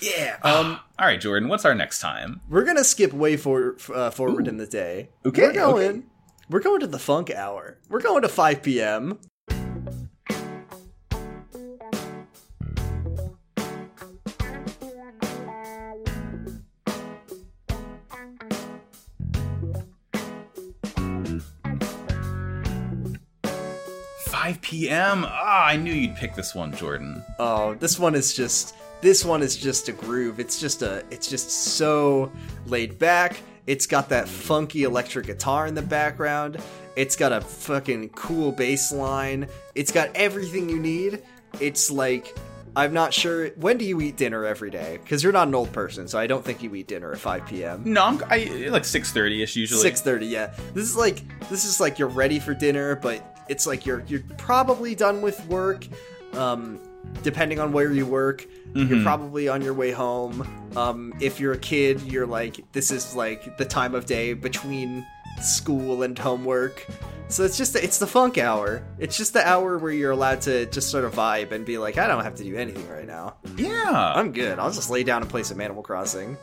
[0.00, 0.36] Yeah.
[0.42, 0.80] Um.
[0.98, 1.48] All right, Jordan.
[1.48, 2.40] What's our next time?
[2.48, 5.10] We're gonna skip way for, uh, forward in the day.
[5.24, 5.88] Okay, we're going.
[5.88, 6.02] okay.
[6.50, 7.78] We're going to the funk hour.
[7.88, 9.18] We're going to 5 p.m.
[24.72, 25.26] p.m.
[25.28, 27.22] Ah, I knew you'd pick this one, Jordan.
[27.38, 30.40] Oh, this one is just This one is just a groove.
[30.40, 32.32] It's just a it's just so
[32.66, 33.42] laid back.
[33.66, 36.56] It's got that funky electric guitar in the background.
[36.96, 39.46] It's got a fucking cool bass line.
[39.74, 41.22] It's got everything you need.
[41.60, 42.34] It's like
[42.74, 44.98] I'm not sure when do you eat dinner every day?
[45.02, 47.46] Because you're not an old person, so I don't think you eat dinner at 5
[47.46, 47.82] p.m.
[47.84, 49.82] No, I'm I, like six thirty ish usually.
[49.82, 50.54] Six thirty, yeah.
[50.72, 54.22] This is like this is like you're ready for dinner, but it's like you're you're
[54.38, 55.86] probably done with work.
[56.34, 56.80] Um,
[57.22, 60.46] depending on where you work, you're probably on your way home.
[60.76, 65.06] Um, if you're a kid, you're like this is like the time of day between
[65.40, 66.86] school and homework.
[67.28, 68.82] So it's just it's the funk hour.
[68.98, 71.98] It's just the hour where you're allowed to just sort of vibe and be like,
[71.98, 73.36] I don't have to do anything right now.
[73.56, 74.58] Yeah, I'm good.
[74.58, 76.36] I'll just lay down and play some Animal Crossing.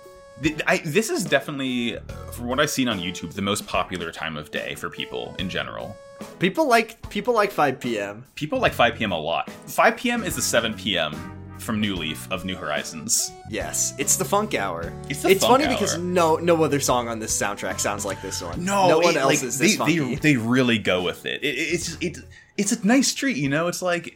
[0.66, 1.98] I, this is definitely,
[2.32, 5.50] from what I've seen on YouTube, the most popular time of day for people in
[5.50, 5.98] general.
[6.40, 8.26] People like people like 5 p.m.
[8.36, 9.12] People like 5 p.m.
[9.12, 9.50] a lot.
[9.50, 10.24] 5 p.m.
[10.24, 11.14] is the 7 p.m.
[11.58, 13.32] from New Leaf of New Horizons.
[13.50, 14.94] Yes, it's the funk hour.
[15.10, 15.74] It's the funk funny hour.
[15.74, 18.64] because no no other song on this soundtrack sounds like this one.
[18.64, 20.00] No, no one it- else like, is this they, funky.
[20.00, 21.44] they, they really go with it.
[21.44, 22.18] it it's it,
[22.58, 23.68] it's a nice treat, you know.
[23.68, 24.14] It's like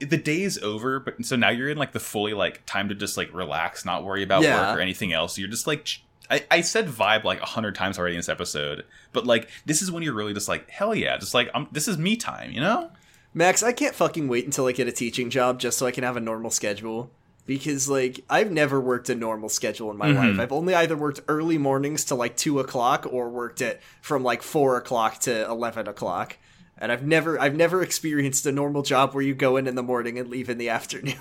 [0.00, 3.16] the day's over, but so now you're in like the fully like time to just
[3.16, 4.70] like relax, not worry about Yeah.
[4.70, 5.38] work or anything else.
[5.38, 5.84] You're just like.
[5.84, 9.48] ch- I, I said vibe like a hundred times already in this episode, but like
[9.66, 12.16] this is when you're really just like hell yeah, just like I'm, this is me
[12.16, 12.90] time, you know?
[13.34, 16.04] Max, I can't fucking wait until I get a teaching job just so I can
[16.04, 17.10] have a normal schedule.
[17.46, 20.28] Because like I've never worked a normal schedule in my Mm-hmm.
[20.38, 20.38] life.
[20.40, 24.42] I've only either worked early mornings to like two o'clock or worked it from like
[24.42, 26.36] four o'clock to eleven o'clock.
[26.78, 29.82] And I've never I've never experienced a normal job where you go in in the
[29.82, 31.16] morning and leave in the afternoon.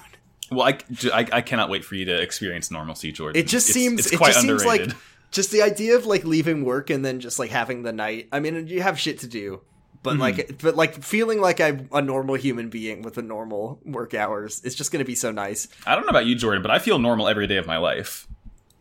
[0.52, 0.78] Well, I,
[1.14, 3.40] I, I cannot wait for you to experience normalcy, Jordan.
[3.40, 5.02] It just It's- seems it's it quite just seems like underrated.
[5.32, 8.28] just the idea of like leaving work and then just like having the night.
[8.32, 9.62] I mean, you have shit to do,
[10.02, 10.22] but Mm-hmm.
[10.22, 14.62] like but like feeling like I'm a normal human being with a normal work hours
[14.64, 15.68] is just going to be so nice.
[15.86, 18.28] I don't know about you, Jordan, but I feel normal every day of my life.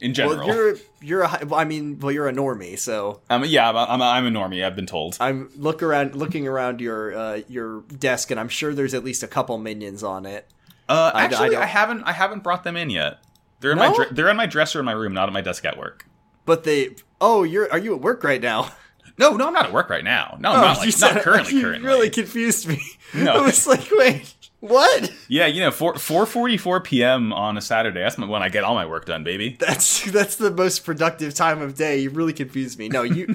[0.00, 3.68] In general, Well, you're you're a I mean, well, you're a normie, so um, yeah,
[3.68, 4.64] I'm a, I'm, a, I'm a normie.
[4.64, 5.16] I've been told.
[5.18, 9.24] I'm look around looking around your uh, your desk and I'm sure there's at least
[9.24, 10.48] a couple minions on it.
[10.88, 13.18] Uh, I- I actually, I, don't- haven't I haven't brought them in yet.
[13.60, 13.90] They're in No?
[13.90, 16.06] my dre- they're in my dresser in my room, not at my desk at work.
[16.46, 18.70] But they oh, you're are you at work right now?
[19.18, 20.36] No, no, I'm not at work right now.
[20.38, 21.54] No, I'm Oh, not like said- not currently.
[21.56, 22.80] You currently, really confused me.
[23.12, 23.32] No.
[23.38, 25.10] I was like, wait, what?
[25.26, 27.32] yeah, you know, four four forty four p.m.
[27.32, 28.00] on a Saturday.
[28.00, 29.56] That's when I get all my work done, baby.
[29.58, 31.98] That's that's the most productive time of day.
[31.98, 32.88] You really confused me.
[32.88, 33.34] No, you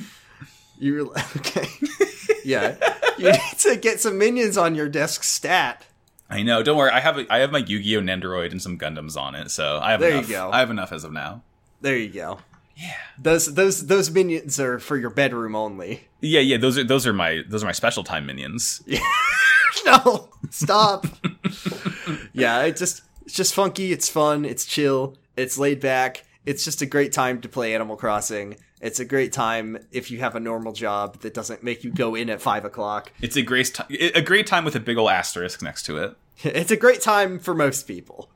[0.80, 1.68] you okay.
[2.46, 2.76] Yeah.
[3.18, 5.86] You need to get some minions on your desk stat.
[6.34, 6.64] I know.
[6.64, 6.92] Don't worry.
[6.92, 9.52] I have a, I have my Yu Gi Oh Nendoroid and some Gundams on it,
[9.52, 10.30] so I have There you enough.
[10.30, 10.50] go.
[10.52, 11.42] I have enough as of now.
[11.82, 12.40] There you go.
[12.76, 12.94] Yeah.
[13.20, 16.08] Those those those minions are for your bedroom only.
[16.22, 16.58] Yeah, yeah.
[16.58, 18.82] Those are those are my those are my special time minions.
[19.86, 21.06] No, stop.
[22.32, 23.92] yeah, it just it's just funky.
[23.92, 24.46] It's fun.
[24.46, 25.18] It's chill.
[25.36, 26.24] It's laid back.
[26.46, 28.58] It's just a great time to play Animal Crossing.
[28.82, 32.16] It's a great time if you have a normal job that doesn't make you go
[32.16, 33.12] in at five o'clock.
[33.22, 33.88] It's a great time.
[34.14, 36.16] A great time with a big old asterisk next to it.
[36.44, 38.30] It's a great time for most people.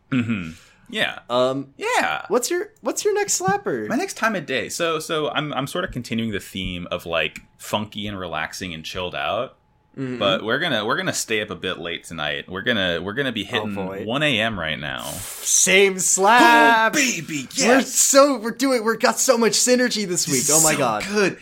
[0.90, 1.20] Yeah.
[1.30, 2.26] Um, yeah.
[2.30, 3.88] what's your what's your next slapper?
[3.90, 4.70] My next time of day.
[4.70, 8.86] So so I'm I'm sort of continuing the theme of like funky and relaxing and
[8.86, 9.58] chilled out.
[9.98, 10.20] Mm-hmm.
[10.20, 12.48] But we're gonna we're gonna stay up a bit late tonight.
[12.48, 14.06] We're gonna we're gonna be hitting Oh, boy.
[14.06, 14.58] 1 a.m.
[14.60, 15.02] right now.
[15.02, 16.94] Same slap.
[16.94, 20.44] baby, We're so we're doing we're got so much synergy this week.
[20.52, 21.04] Oh my So god.
[21.12, 21.38] good.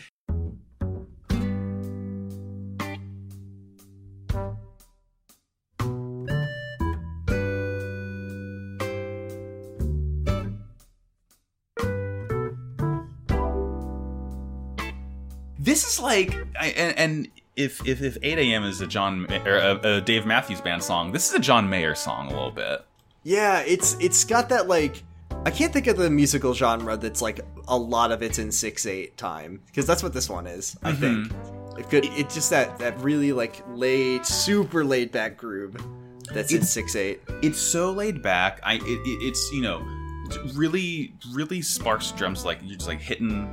[15.76, 18.64] This is like, I, and, and if, if if 8 a.m.
[18.64, 21.94] is a John or a, a Dave Matthews Band song, this is a John Mayer
[21.94, 22.80] song a little bit.
[23.24, 25.02] Yeah, it's it's got that like
[25.44, 28.86] I can't think of the musical genre that's like a lot of it's in six
[28.86, 30.78] eight time because that's what this one is.
[30.82, 31.24] I mm-hmm.
[31.24, 35.76] think it could it's just that that really like laid super laid back groove
[36.32, 37.20] that's in It's- six eight.
[37.42, 38.60] it's so laid back.
[38.62, 39.86] I it, it, it's you know
[40.54, 43.46] really really sparse drums like you're just like hitting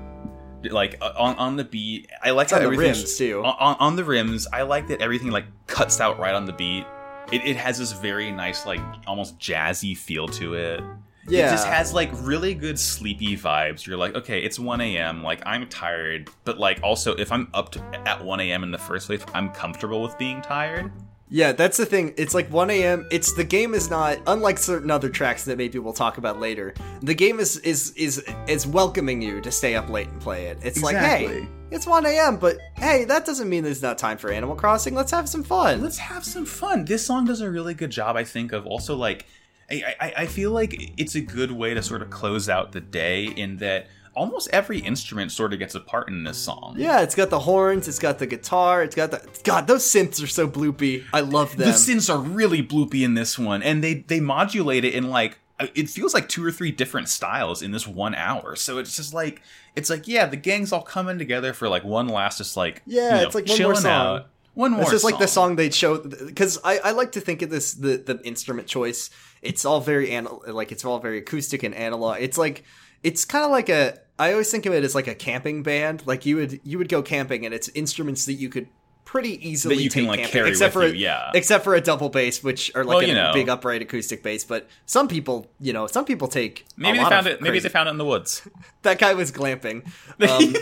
[0.72, 2.10] like uh, on on the beat.
[2.24, 3.44] I like on how the rims, too.
[3.44, 6.54] On, on, on the rims, I like that everything like cuts out right on the
[6.54, 6.86] beat.
[7.32, 10.82] It, it has this very nice like almost jazzy feel to it.
[11.28, 13.86] Yeah, It just has like really good sleepy vibes.
[13.86, 15.24] You're like, okay, it's 1 a.m.
[15.24, 18.64] Like I'm tired, but like also if I'm up to, at 1 a.m.
[18.64, 20.92] in the first place, I'm comfortable with being tired.
[21.34, 22.14] Yeah, that's the thing.
[22.16, 23.08] It's like 1 a.m.
[23.10, 26.76] It's the game is not unlike certain other tracks that maybe we'll talk about later.
[27.02, 30.60] The game is is is is welcoming you to stay up late and play it.
[30.62, 32.38] It's like, hey, it's 1 a.m.
[32.38, 34.94] But hey, that doesn't mean there's not time for Animal Crossing.
[34.94, 35.82] Let's have some fun.
[35.82, 36.86] let's have some fun.
[36.86, 39.26] This song does a really good job, I think, of also like
[39.72, 42.82] I, I, I feel like it's a good way to sort of close out the
[42.82, 46.76] day in that almost every instrument sort of gets a part in this song.
[46.78, 49.68] Yeah, it's got the horns, it's got the guitar, it's got the God.
[49.68, 51.04] Those synths are so bloopy.
[51.14, 51.68] I love them.
[51.68, 55.40] The synths are really bloopy in this one, and they they modulate it in like
[55.60, 58.56] uh, it feels like two or three different styles in this one hour.
[58.56, 59.42] So it's just like
[59.76, 63.04] it's like yeah, the gang's all coming together for like one last, just like Yeah,
[63.16, 63.92] you know, it's like one more chilling song.
[64.18, 64.30] out.
[64.56, 64.82] One more.
[64.82, 67.74] It's just like the song they'd show because I, I like to think of this
[67.74, 69.10] the the instrument choice.
[69.42, 72.18] It's all very anal- like it's all very acoustic and analog.
[72.20, 72.64] It's like
[73.04, 76.04] it's kind of like a I always think of it as like a camping band.
[76.06, 78.68] Like you would you would go camping and it's instruments that you could
[79.06, 81.30] pretty easily That you can, take like, camping, carry except with for you, yeah.
[81.36, 83.32] except for a double bass, which are like Well, a you know.
[83.34, 84.44] big upright acoustic bass.
[84.44, 87.42] But some people, you know, some people take maybe they found it.
[87.42, 88.48] Maybe crazy- they found it in the woods.
[88.84, 89.84] that guy was glamping.
[90.30, 90.56] Um,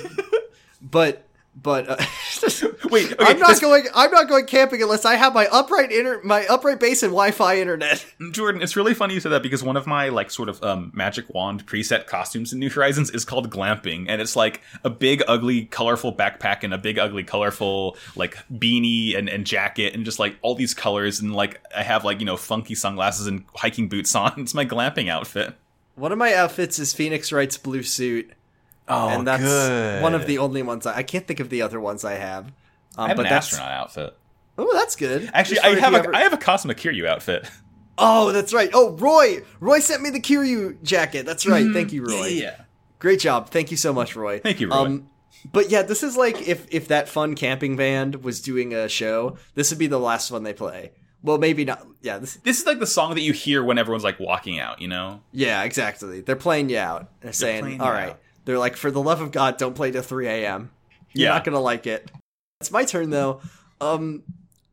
[0.81, 1.97] but but uh,
[2.89, 3.85] Wait, okay, I'm not this- going.
[3.93, 7.57] I'm not going camping unless I have my upright inter- my upright bass and Wi-Fi
[7.59, 8.05] internet.
[8.31, 10.91] Jordan, it's really funny you said that because one of my like sort of um,
[10.93, 15.23] magic wand preset costumes in New Horizons is called glamping, and it's like a big,
[15.27, 20.19] ugly, colorful backpack and a big, ugly, colorful like beanie and, and jacket and just
[20.19, 23.89] like all these colors and like I have like you know funky sunglasses and hiking
[23.89, 24.33] boots on.
[24.37, 25.55] It's my glamping outfit.
[25.95, 28.31] One of my outfits is Phoenix Wright's blue suit,
[28.87, 31.79] Oh, and that's one of the only ones I, I can't think of the other
[31.79, 32.47] ones I have.
[32.47, 32.53] Um,
[33.05, 34.17] I have but an that's astronaut outfit.
[34.57, 35.29] oh, that's good.
[35.33, 37.49] Actually, I have you a ever- I have a Cosmic Kiryu outfit.
[38.03, 38.69] Oh, that's right.
[38.73, 39.43] Oh, Roy.
[39.59, 41.23] Roy sent me the Kiryu jacket.
[41.25, 41.67] That's right.
[41.71, 42.27] Thank you, Roy.
[42.27, 42.55] Yeah, yeah.
[42.97, 43.49] Great job.
[43.49, 44.39] Thank you so much, Roy.
[44.39, 44.75] Thank you, Roy.
[44.75, 45.09] Um,
[45.51, 49.37] but yeah, this is like if if that fun camping band was doing a show,
[49.53, 50.93] this would be the last one they play.
[51.21, 51.85] Well, maybe not.
[52.01, 54.81] Yeah, this, This is like the song that you hear when everyone's like walking out.
[54.81, 55.21] You know.
[55.31, 56.21] yeah, exactly.
[56.21, 57.07] They're playing you out.
[57.19, 58.19] They're saying, playing "All you right." out.
[58.45, 60.71] They're like, "For the love of God, don't play till 3 a.m.
[61.13, 61.33] You're Yeah.
[61.33, 62.09] not gonna like it."
[62.59, 63.41] It's my turn though.
[63.79, 64.23] Um,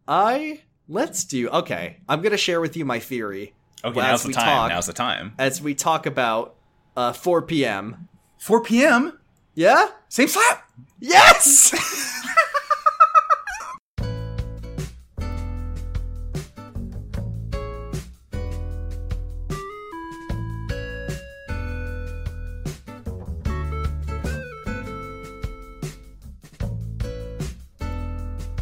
[0.07, 1.49] I let's do.
[1.49, 3.55] Okay, I'm gonna share with you my theory
[3.85, 4.45] Okay, now's the time.
[4.45, 5.35] talk- Now's the time.
[5.39, 6.55] as we talk about
[6.97, 8.09] uh 4 p.m.
[8.39, 9.19] 4 p.m.
[9.55, 9.89] Yeah.
[10.09, 10.69] Same slap.
[11.01, 11.75] Yes.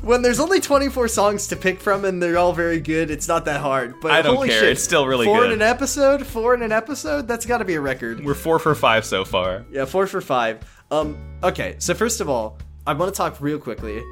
[0.06, 3.44] when there's only 24 songs to pick from and they're all very good, it's not
[3.46, 4.00] that hard.
[4.00, 5.52] But I don't holy care, shit, it's still really four good.
[5.52, 6.26] in an episode.
[6.26, 7.26] Four in an episode.
[7.28, 8.24] That's got to be a record.
[8.24, 9.66] We're four for five so far.
[9.70, 10.60] Yeah, four for five.
[10.90, 14.02] Um, okay, so first of all, I want to talk real quickly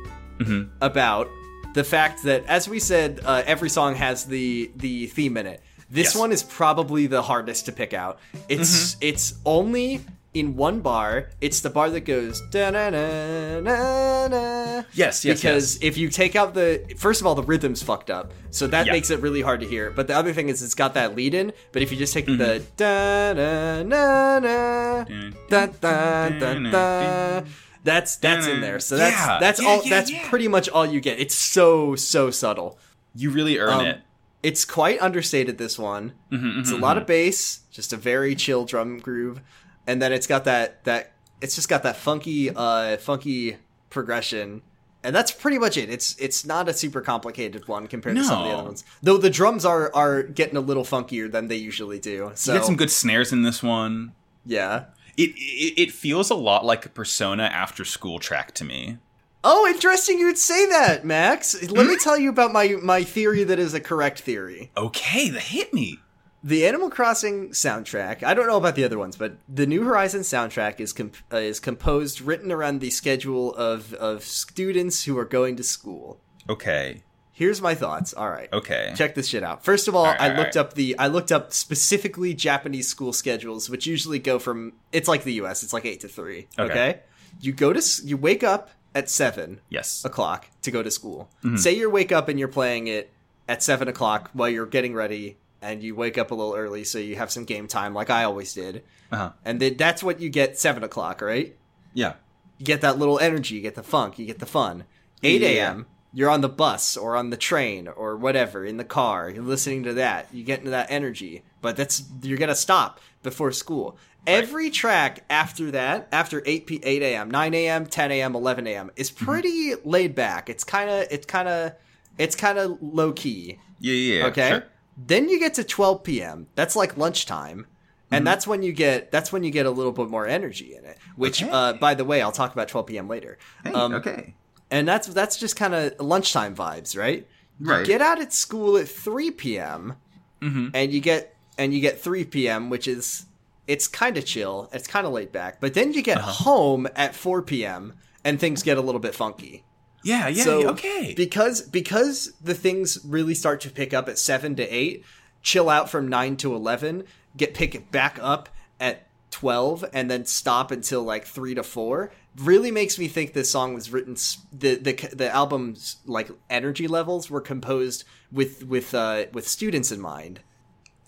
[0.40, 0.64] Mm-hmm.
[0.80, 1.28] about
[1.74, 5.62] the fact that, as we said, uh, every song has the the theme in it.
[5.88, 6.16] This Yes.
[6.16, 8.18] one is probably the hardest to pick out.
[8.48, 10.00] It's it's only
[10.34, 11.30] in one bar.
[11.40, 14.82] It's the bar that goes da na na na na.
[14.92, 18.32] Yes, yes, Because if you take out the first of all, the rhythm's fucked up,
[18.50, 18.92] so that Yeah.
[18.92, 19.90] makes it really hard to hear.
[19.90, 21.52] But the other thing is, it's got that lead in.
[21.72, 22.64] But if you just take the Mm-hmm.
[22.76, 25.04] da na na na
[25.48, 27.42] da da da da.
[27.84, 28.80] That's that's in there.
[28.80, 29.82] So that's Yeah, that's yeah, all.
[29.84, 30.28] yeah, that's yeah.
[30.28, 31.20] pretty much all you get.
[31.20, 32.78] It's so so subtle.
[33.14, 34.00] You really earn Um, it.
[34.42, 35.58] It's quite understated.
[35.58, 36.12] This one.
[36.32, 39.40] Mm-hmm, It's a lot of bass, just a very chill drum groove,
[39.86, 43.56] and then it's got that that it's just got that funky uh funky
[43.90, 44.62] progression.
[45.02, 45.90] And that's pretty much it.
[45.90, 48.84] It's it's not a super complicated one compared to some of the other ones.
[49.02, 52.32] Though the drums are are getting a little funkier than they usually do.
[52.34, 54.12] So You get some good snares in this one.
[54.46, 54.84] yeah.
[55.16, 58.96] It, it it feels a lot like a Persona after school track to me.
[59.44, 61.54] Oh, interesting you would say that, Max.
[61.70, 61.92] Let Hmm?
[61.92, 64.72] me tell you about my my theory that is a correct theory.
[64.76, 66.00] Okay, that hit me.
[66.46, 70.28] The Animal Crossing soundtrack, I don't know about the other ones, but the New Horizons
[70.28, 75.24] soundtrack is comp- uh, is composed written around the schedule of of students who are
[75.24, 76.20] going to school.
[76.48, 77.02] Okay,
[77.32, 78.12] Here's my thoughts.
[78.14, 78.48] All right.
[78.52, 78.92] okay.
[78.94, 79.64] Check this shit out.
[79.64, 83.12] First of all, Alright, I alright, looked up the I looked up specifically Japanese school
[83.12, 86.70] schedules, which usually go from it's like the US, it's like 8 to 3, Okay.
[86.72, 87.00] okay?
[87.40, 90.04] You go to you wake up at 7 Yes.
[90.04, 91.28] o'clock to go to school.
[91.42, 91.56] Mm-hmm.
[91.56, 93.10] Say you wake up and you're playing it
[93.48, 96.98] at seven o'clock while you're getting ready, and you wake up a little early so
[96.98, 98.84] you have some game time, like I always did.
[99.10, 99.32] Uh-huh.
[99.44, 101.56] And then that's what you get seven o'clock, right?
[101.92, 102.14] Yeah.
[102.58, 104.84] You get that little energy, you get the funk, you get the fun.
[105.22, 105.48] Eight Yeah.
[105.48, 105.86] a.m.
[106.12, 109.28] You're on the bus or on the train or whatever in the car.
[109.28, 110.28] You're listening to that.
[110.32, 113.96] You get into that energy, but that's you're gonna stop before school.
[114.26, 118.90] Every track after that, after 8 p 8 a.m., 9 a.m., 10 a.m., 11 a.m.,
[118.96, 119.24] is Mm-hmm.
[119.24, 120.48] pretty laid back.
[120.48, 121.72] It's kind of it's kind of
[122.16, 123.58] it's kind of low key.
[123.80, 124.18] Yeah, yeah.
[124.20, 124.48] yeah, Okay.
[124.50, 124.64] sure.
[124.96, 126.46] Then you get to 12 p.m.
[126.54, 127.66] That's like lunchtime.
[128.10, 128.24] And Mm-hmm.
[128.26, 130.98] that's when you get that's when you get a little bit more energy in it.
[131.16, 131.50] Which, Okay.
[131.50, 133.08] uh, by the way, I'll talk about 12 p.m.
[133.08, 133.38] later.
[133.64, 134.34] Hey, Um, okay.
[134.70, 137.26] And that's that's just kind of lunchtime vibes, right?
[137.58, 137.80] Right.
[137.80, 139.94] You get out at school at 3 p.m.
[140.42, 140.70] Mhm.
[140.74, 143.26] and you get and you get 3 p.m., which is
[143.66, 145.60] it's kind of chill, it's kind of laid back.
[145.60, 146.30] But then you get Uh-huh.
[146.44, 147.94] home at 4 p.m.
[148.22, 149.64] and things get a little bit funky.
[150.04, 151.14] Yeah, yeah, So, okay.
[151.16, 155.04] Because because the things really start to pick up at 7 to 8,
[155.42, 157.04] chill out from 9 to 11,
[157.36, 158.48] get pick back up
[158.78, 163.50] at 12 and then stop until like 3 to 4 really makes me think this
[163.50, 164.14] song was written
[164.52, 170.00] the the the album's like energy levels were composed with with uh with students in
[170.00, 170.40] mind.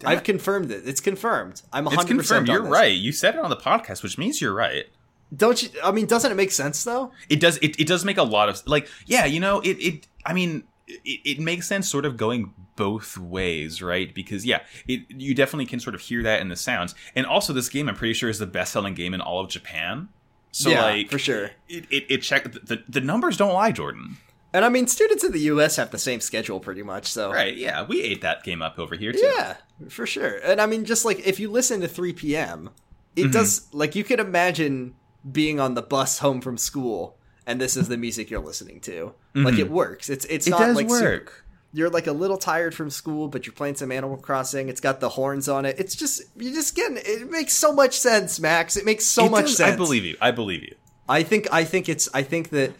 [0.04, 0.86] I've confirmed it.
[0.86, 1.62] It's confirmed.
[1.72, 2.48] I'm 100% it's confirmed.
[2.50, 2.72] on You're this.
[2.72, 2.92] right.
[2.92, 4.84] You said it on the podcast, which means you're right.
[5.34, 7.10] Don't you I mean doesn't it make sense though?
[7.28, 7.56] It does.
[7.58, 8.88] It, it does make a lot of like.
[9.06, 9.60] Yeah, you know.
[9.60, 9.76] It.
[9.80, 10.06] It.
[10.24, 14.14] I mean, it, it makes sense, sort of going both ways, right?
[14.14, 17.52] Because yeah, it you definitely can sort of hear that in the sounds, and also
[17.52, 20.08] this game, I'm pretty sure, is the best-selling game in all of Japan.
[20.52, 21.50] So yeah, like, for sure.
[21.68, 24.18] it it, it check the the numbers don't lie, Jordan.
[24.52, 27.54] And I mean students in the US have the same schedule pretty much, so Right?
[27.56, 29.18] Yeah, we ate that game up over here too.
[29.36, 29.56] Yeah,
[29.88, 30.36] for sure.
[30.44, 32.70] And I mean, just like if you listen to 3 p.m.,
[33.16, 33.30] it Mm-hmm.
[33.32, 34.94] does, like, you could imagine
[35.30, 37.16] being on the bus home from school
[37.46, 39.12] and this is the music you're listening to.
[39.34, 40.08] Like, it works.
[40.10, 40.54] It's it's Mm-hmm.
[40.54, 41.44] It not does like super- work.
[41.72, 44.68] you're like a little tired from school, but you're playing some Animal Crossing.
[44.68, 45.78] It's got the horns on it.
[45.78, 48.76] It's just, you just getting, it makes so much sense, Max.
[48.76, 49.74] It makes so It much does- sense.
[49.74, 50.16] I believe you.
[50.20, 50.74] I believe you.
[51.08, 52.72] I think I think it's I think that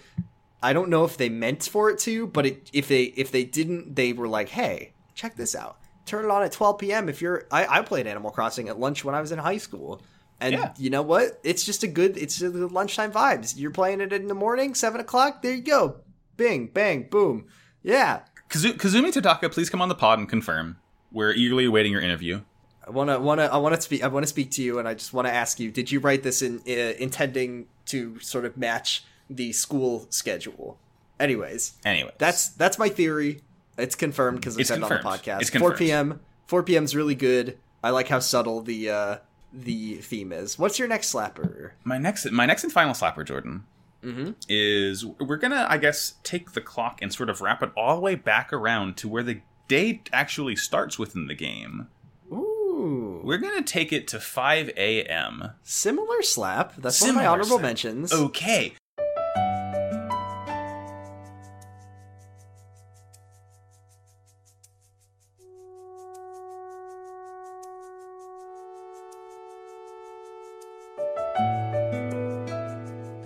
[0.63, 3.45] I don't know if they meant for it to, but it, if they if they
[3.45, 5.77] didn't, they were like, "Hey, check this out.
[6.07, 7.09] Turn it on at 12 p.m.
[7.09, 10.01] If you're I, I played Animal Crossing at lunch when I was in high school,
[10.41, 10.73] and Yeah.
[10.79, 11.41] you know what?
[11.45, 13.55] It's just a good it's just the lunchtime vibes.
[13.57, 15.43] You're playing it in the morning, seven o'clock.
[15.43, 15.97] There you go.
[16.37, 17.47] Bing, bang, boom.
[17.83, 18.21] Yeah.
[18.49, 20.79] Kazu- Kazumi Totaka, please come on the pod and confirm.
[21.11, 22.43] We're eagerly awaiting your interview.
[22.87, 24.79] I want to want to I want to speak I want to speak to you
[24.79, 28.19] and I just want to ask you did you write this in uh, intending to
[28.21, 30.79] sort of match the school schedule
[31.19, 33.41] anyways Anyway, That's that's my theory.
[33.79, 35.41] It's confirmed because I It's said it on the podcast.
[35.41, 35.77] It's confirmed.
[35.77, 36.21] 4 p.m.
[36.47, 36.85] 4 p.m.
[36.85, 37.59] is really good.
[37.83, 39.17] I like how subtle the uh,
[39.57, 40.59] the theme is.
[40.59, 41.73] What's your next slapper?
[41.85, 43.65] my next my next and final slapper, Jordan,
[44.05, 44.33] mm-hmm.
[44.49, 48.03] is we're gonna I guess take the clock and sort of wrap it all the
[48.03, 51.89] way back around to where the day actually starts within the game.
[52.31, 55.53] Ooh, We're gonna take it to 5 a.m.
[55.63, 56.77] similar slap.
[56.77, 57.63] That's one of my honorable slap.
[57.63, 58.13] mentions.
[58.13, 58.75] Okay.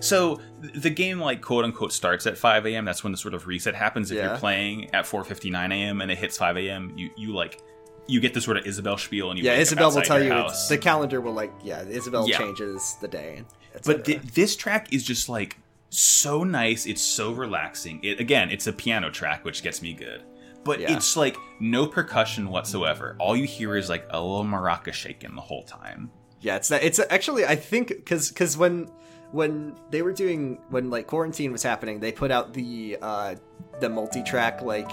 [0.01, 2.85] So the game, like quote unquote, starts at 5 a.m.
[2.85, 4.11] That's when the sort of reset happens.
[4.11, 4.29] If Yeah.
[4.29, 6.01] you're playing at 4:59 a.m.
[6.01, 7.59] and it hits 5 a.m., you you like
[8.07, 10.67] you get the sort of Isabelle spiel and you yeah, Isabelle will tell you it's,
[10.67, 12.37] the calendar will like yeah, Isabelle Yeah.
[12.39, 13.43] changes the day.
[13.85, 15.57] But thi- this track is just like
[15.89, 16.85] so nice.
[16.85, 17.99] It's so relaxing.
[18.03, 20.23] It again, it's a piano track, which gets me good.
[20.63, 20.95] But Yeah.
[20.95, 23.15] it's like no percussion whatsoever.
[23.19, 26.09] All you hear is like a little maraca shaking the whole time.
[26.41, 26.83] Yeah, it's that.
[26.83, 28.89] It's actually I think because because when
[29.31, 33.35] when they were doing when like quarantine was happening, they put out the uh
[33.79, 34.89] the multi-track like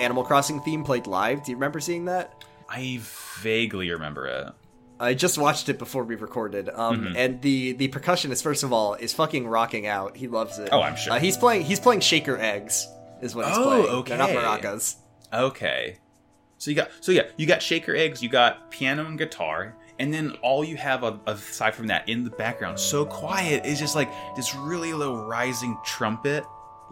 [0.00, 1.44] Animal Crossing theme played live.
[1.44, 2.44] Do you remember seeing that?
[2.68, 3.00] I
[3.40, 4.52] vaguely remember it.
[4.98, 6.68] I just watched it before we recorded.
[6.68, 7.16] Um, Mm-hmm.
[7.16, 10.16] and the the percussionist first of all is fucking rocking out.
[10.16, 10.68] He loves it.
[10.72, 11.14] Oh, I'm sure.
[11.14, 12.86] Uh, he's playing he's playing shaker eggs
[13.20, 14.04] is what he's Oh, playing.
[14.04, 14.38] They're not okay.
[14.68, 14.96] maracas.
[15.32, 15.96] Okay.
[16.58, 20.12] So you got so yeah, you got shaker eggs, you got piano and guitar, and
[20.12, 24.10] then all you have aside from that in the background, so quiet, is just like
[24.34, 26.42] this really low rising trumpet.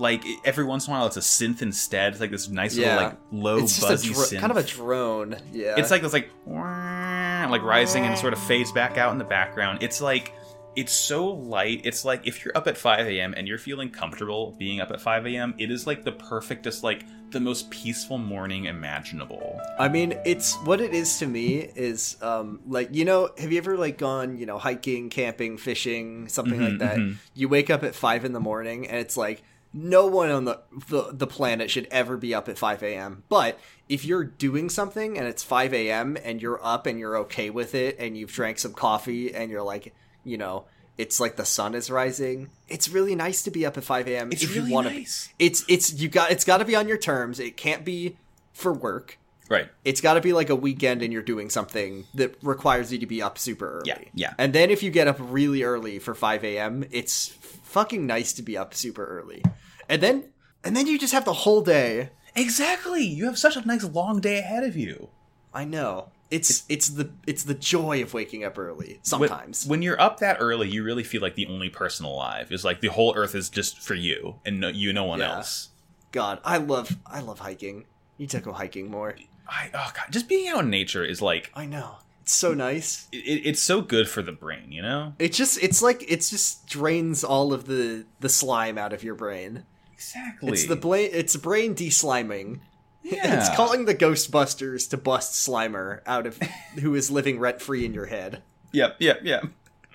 [0.00, 2.12] Like every once in a while, it's a synth instead.
[2.12, 2.94] It's like this nice Yeah.
[2.94, 4.38] little like low it's just buzzy a dro- synth.
[4.40, 5.36] kind of a drone.
[5.52, 9.24] Yeah, It's like this like like rising and sort of fades back out in the
[9.24, 9.82] background.
[9.82, 10.32] It's like
[10.78, 11.80] it's so light.
[11.82, 13.34] It's like if you're up at 5 a.m.
[13.36, 17.04] and you're feeling comfortable being up at 5 a.m., it is like the perfectest, like
[17.30, 19.60] the most peaceful morning imaginable.
[19.80, 23.58] I mean, it's what it is to me is um like you know, have you
[23.58, 26.98] ever like gone, you know, hiking, camping, fishing, something like Mhm, that?
[26.98, 27.16] mhm.
[27.34, 30.60] You wake up at five in the morning and it's like no one on the,
[30.88, 33.24] the the planet should ever be up at 5 a.m.
[33.28, 33.58] But
[33.88, 36.16] if you're doing something and it's 5 a.m.
[36.22, 39.62] and you're up and you're okay with it and you've drank some coffee and you're
[39.62, 39.92] like,
[40.24, 40.64] you know,
[40.96, 42.50] it's like the sun is rising.
[42.68, 44.32] It's really nice to be up at 5 a.m.
[44.32, 45.28] It's if really you want nice.
[45.28, 45.32] to.
[45.38, 47.38] It's it's you got it's got to be on your terms.
[47.40, 48.16] It can't be
[48.52, 49.68] for work Right.
[49.84, 53.06] it's got to be like a weekend and you're doing something that requires you to
[53.06, 53.84] be up super early.
[53.86, 54.34] Yeah, yeah.
[54.36, 57.28] And then if you get up really early for 5 a.m., it's
[57.62, 59.42] fucking nice to be up super early.
[59.88, 60.24] And then
[60.64, 62.10] and then you just have the whole day.
[62.34, 63.04] Exactly.
[63.04, 65.08] You have such a nice long day ahead of you.
[65.54, 66.10] I know.
[66.30, 69.66] It's it's the it's the joy of waking up early sometimes.
[69.66, 72.52] When, you're up that early, you really feel like the only person alive.
[72.52, 75.36] Is like the whole earth is just for you and no, you, no one Yeah.
[75.36, 75.70] else.
[76.12, 77.76] God, I love I love hiking.
[78.18, 79.16] You need to go hiking more.
[79.48, 81.96] I oh god, just being out in nature is like I know.
[82.22, 83.08] It's so nice.
[83.10, 83.16] it,
[83.46, 85.14] it's so good for the brain, you know.
[85.18, 89.14] It just it's like it just drains all of the the slime out of your
[89.14, 89.64] brain.
[89.94, 90.52] Exactly.
[90.52, 92.60] It's the bla- it's brain de-sliming.
[93.02, 93.38] Yeah.
[93.40, 96.38] It's calling the Ghostbusters to bust Slimer out of
[96.80, 98.42] who is living rent free in your head.
[98.72, 99.44] Yep, yep, yep.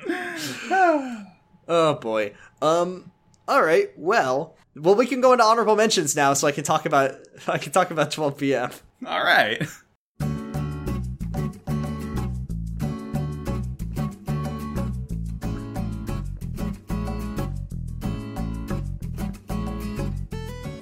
[1.66, 2.34] Oh boy.
[2.62, 3.12] Um.
[3.48, 3.90] All right.
[3.96, 4.56] Well.
[4.76, 7.16] Well, we can go into honorable mentions now, so I can talk about
[7.48, 8.72] I can talk about 12 p.m.
[9.06, 9.62] All right.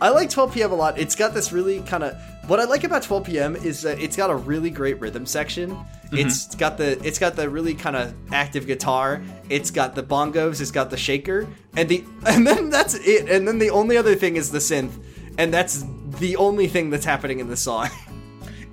[0.02, 0.72] I like 12 p.m.
[0.72, 0.98] a lot.
[0.98, 3.56] It's got this really kind of what I like about 12 p.m.
[3.56, 5.72] is that it's got a really great rhythm section.
[5.72, 6.18] Mm-hmm.
[6.18, 9.22] It's got the it's got the really kind of active guitar.
[9.48, 10.60] It's got the bongos.
[10.60, 11.48] It's got the shaker,
[11.78, 13.30] and the and then that's it.
[13.30, 14.92] And then the only other thing is the synth,
[15.38, 15.86] and that's
[16.20, 17.90] the only thing that's happening in the song.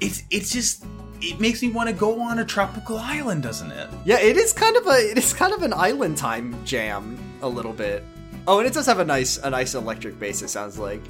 [0.01, 0.85] It's it's just
[1.21, 3.91] it makes me want to go on a tropical island, doesn't it?
[4.05, 7.49] yeah, it is kind of a it is kind of an island time jam a
[7.49, 8.05] little bit.
[8.47, 10.41] Oh, and it does have a nice a nice electric bass.
[10.43, 11.03] It sounds like.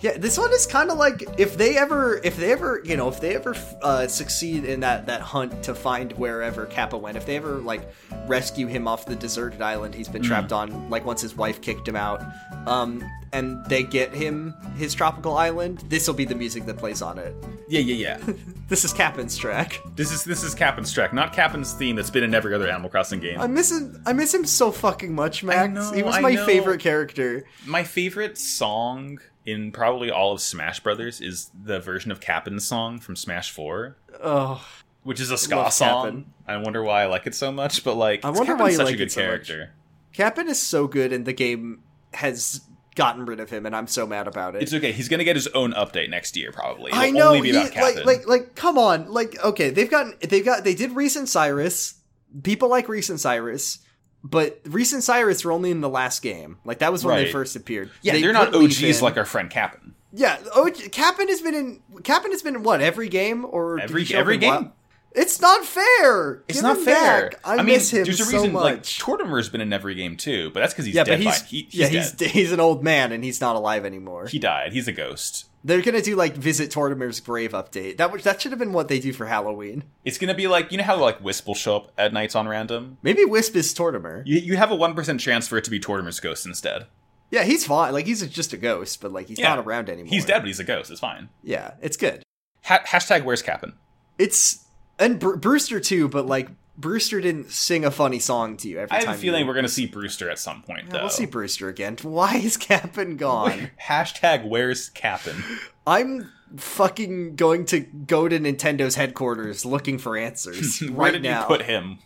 [0.00, 3.08] Yeah, this one is kind of like if they ever, if they ever, you know,
[3.08, 7.26] if they ever uh, succeed in that that hunt to find wherever Kapp'n went, if
[7.26, 7.82] they ever like
[8.26, 11.86] rescue him off the deserted island he's been trapped on, like once his wife kicked
[11.86, 12.22] him out,
[12.66, 17.02] um, and they get him his tropical island, this will be the music that plays
[17.02, 17.34] on it.
[17.68, 18.32] Yeah, yeah, yeah.
[18.70, 19.80] This is Kapp'n's track.
[19.96, 22.88] this is this is Kapp'n's track, not Kapp'n's theme that's been in every other Animal
[22.88, 23.40] Crossing game.
[23.40, 24.00] I miss him.
[24.06, 25.72] I miss him so fucking much, Max.
[25.72, 26.46] know, he was I my know.
[26.46, 27.44] favorite character.
[27.66, 29.18] My favorite song
[29.50, 33.96] in probably all of Smash Brothers is the version of Kapp'n's song from Smash 4,
[34.22, 34.66] Oh,
[35.02, 36.06] which is a ska Love song.
[36.06, 36.24] Kapp'n.
[36.46, 38.76] I wonder why I like it so much, but like I wonder Kapp'n's why you
[38.76, 39.14] such like a good much.
[39.14, 39.70] character.
[40.14, 41.80] Kapp'n is so good, and the game
[42.14, 42.60] has
[42.96, 44.62] gotten rid of him, and I'm so mad about it.
[44.62, 44.90] It's okay.
[44.92, 46.90] He's gonna get his own update next year, probably.
[46.92, 47.82] I It'll know, Only be he- about Kapp'n.
[47.82, 51.28] like, like, like, come on, like, okay, they've gotten, they've got, they did Reese and
[51.28, 51.94] Cyrus.
[52.42, 53.78] People like Reese and Cyrus,
[54.22, 56.58] but Reese and Cyrus were only in the last game.
[56.64, 57.90] Like that was when they first appeared.
[58.02, 59.00] yeah, They they're not OGs in.
[59.00, 59.92] like our friend Kapp'n.
[60.12, 61.80] Yeah, oh, Kapp'n has been in.
[62.02, 64.50] Kapp'n has been in what every game or Every he show up every game.
[64.50, 64.70] Wild-
[65.12, 66.42] It's not fair.
[66.48, 67.30] It's Give not fair.
[67.30, 67.40] back.
[67.44, 68.52] I, mean, miss him there's a so reason.
[68.52, 69.00] Like much.
[69.00, 71.18] Tortimer's been in every game too, but that's because he's yeah, dead.
[71.18, 72.20] but he's, by, he, he's yeah, dead.
[72.20, 74.26] he's he's an old man and he's not alive anymore.
[74.26, 74.72] He died.
[74.72, 75.46] He's a ghost.
[75.62, 77.98] They're gonna do like visit Tortimer's grave update.
[77.98, 79.84] That that should have been what they do for Halloween.
[80.04, 82.48] It's gonna be like you know how like Wisp will show up at nights on
[82.48, 82.96] random.
[83.02, 84.22] Maybe Wisp is Tortimer.
[84.24, 86.86] You, you have a one percent chance for it to be Tortimer's ghost instead.
[87.30, 87.92] Yeah, he's fine.
[87.92, 89.54] Like he's just a ghost, but like he's Yeah.
[89.54, 90.08] not around anymore.
[90.08, 90.90] He's dead, but he's a ghost.
[90.90, 91.28] It's fine.
[91.42, 92.22] Yeah, it's good.
[92.64, 93.74] Ha- hashtag Where's Kapp'n?
[94.18, 94.64] It's
[94.98, 96.48] and Bru- Brewster too, but like
[96.78, 99.08] Brewster didn't sing a funny song to you every I time.
[99.08, 99.46] have a feeling you...
[99.46, 101.00] we're gonna see Brewster at some point Yeah, though.
[101.00, 101.96] we'll see Brewster again.
[102.02, 103.70] Why is Kapp'n gone?
[103.88, 105.42] hashtag Where's Kapp'n?
[105.86, 111.42] I'm fucking going to go to Nintendo's headquarters looking for answers Where right did now.
[111.42, 111.98] you put him?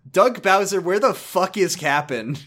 [0.12, 2.38] Doug Bowser, where the fuck is Kapp'n?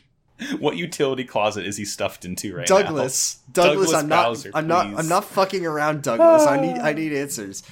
[0.59, 2.81] what utility closet is he stuffed into right now?
[2.81, 3.39] Douglas.
[3.53, 4.99] Douglas, Douglas I'm not I'm not.
[4.99, 6.45] I'm not fucking around Douglas.
[6.45, 7.63] I need I need answers.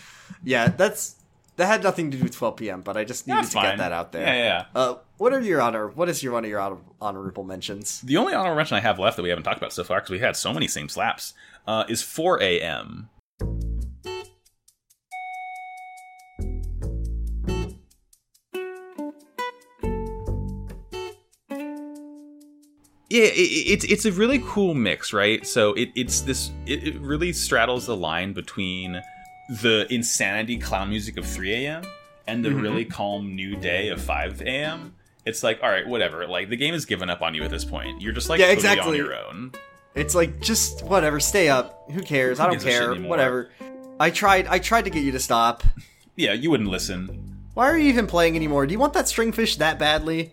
[0.44, 1.16] Yeah, that's
[1.58, 3.64] that had nothing to do with 12 p.m., but I just needed That's to fine.
[3.72, 4.24] get that out there.
[4.26, 4.66] Yeah, yeah, yeah.
[4.82, 5.88] Uh, what are your honor?
[5.90, 8.02] What is your one of your honor, honorable mentions?
[8.02, 10.10] The only honorable mention I have left that we haven't talked about so far, because
[10.12, 11.34] we had so many same slaps,
[11.68, 13.10] uh, is 4 a.m.
[23.10, 25.46] Yeah, it, it- it's it's a really cool mix, right?
[25.46, 29.02] So it, it's this it, it really straddles the line between
[29.50, 31.84] the insanity clown music of 3 a.m.
[32.28, 32.62] and the Mhm.
[32.62, 34.94] really calm new day of 5 a.m.
[35.26, 36.26] It's like, all right, whatever.
[36.28, 38.02] Like the game has given up on you at this point.
[38.02, 39.00] You're just like Yeah, totally exactly.
[39.02, 39.52] on your own.
[39.96, 41.90] It's like just whatever, stay up.
[41.92, 42.40] Who cares?
[42.40, 42.96] I don't gives a shit care.
[42.96, 43.50] Whatever.
[44.00, 44.48] I tried.
[44.48, 45.64] I tried to get you to stop.
[46.16, 47.40] Yeah, you wouldn't listen.
[47.56, 48.68] Why are you even playing anymore?
[48.68, 50.32] Do you want that stringfish that badly?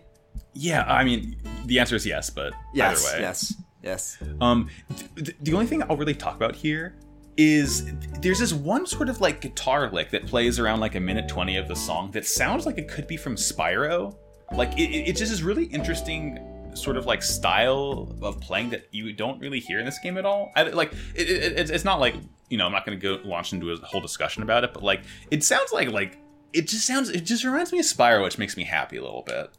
[0.53, 3.03] Yeah, I mean, the answer is yes, but Yes.
[3.03, 3.21] either way.
[3.23, 3.53] Yes.
[3.81, 4.17] Yes.
[4.39, 6.93] Um, th- th- the only thing I'll really talk about here
[7.37, 11.27] is there's this one sort of like guitar lick that plays around like a minute
[11.27, 14.15] 20 of the song that sounds like it could be from Spyro.
[14.51, 16.39] Like, it, it- it's just this really interesting
[16.73, 20.25] sort of like style of playing that you don't really hear in this game at
[20.25, 20.51] all.
[20.55, 22.15] I, like, it, it, it's, not like,
[22.49, 24.81] you know, I'm not going to go launch into a whole discussion about it, but
[24.83, 25.01] like,
[25.31, 26.17] it sounds like, like,
[26.53, 29.23] it just sounds, it just reminds me of Spyro, which makes me happy a little
[29.23, 29.51] bit.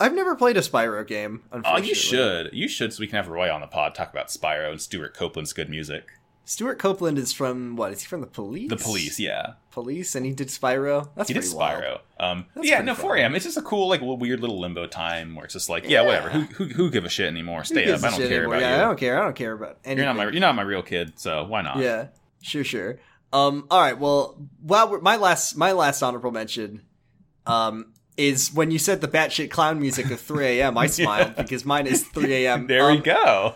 [0.00, 1.42] I've never played a Spyro game.
[1.52, 2.50] Oh, you should.
[2.52, 5.14] You should, so we can have Roy on the pod talk about Spyro and Stewart
[5.14, 6.08] Copeland's good music.
[6.44, 7.92] Stewart Copeland is from what?
[7.92, 8.68] Is he from the police?
[8.68, 9.54] The police, yeah.
[9.70, 11.08] Police, and he did Spyro.
[11.14, 11.44] That's he did.
[11.44, 12.00] Spyro.
[12.18, 13.02] Um, yeah, no, fun.
[13.02, 13.34] 4 a.m.
[13.36, 16.06] It's just a cool, like, weird little limbo time where it's just like, yeah, Yeah.
[16.06, 16.30] whatever.
[16.30, 17.64] Who, who, who give a shit anymore?
[17.64, 18.02] Stay up.
[18.02, 18.46] I don't care anymore?
[18.56, 18.82] about yeah, you.
[18.82, 19.20] I don't care.
[19.20, 19.98] I don't care about anything.
[19.98, 21.78] You're not my, you're not my real kid, so why not?
[21.78, 22.08] Yeah,
[22.42, 22.98] sure, sure.
[23.32, 23.66] Um.
[23.70, 23.98] All right.
[23.98, 26.82] Well, we're- my last my last honorable mention,
[27.46, 30.76] um, is when you said the batshit clown music of 3 a.m.
[30.76, 32.66] I smiled because mine is 3 a.m.
[32.66, 33.54] There we Um, go.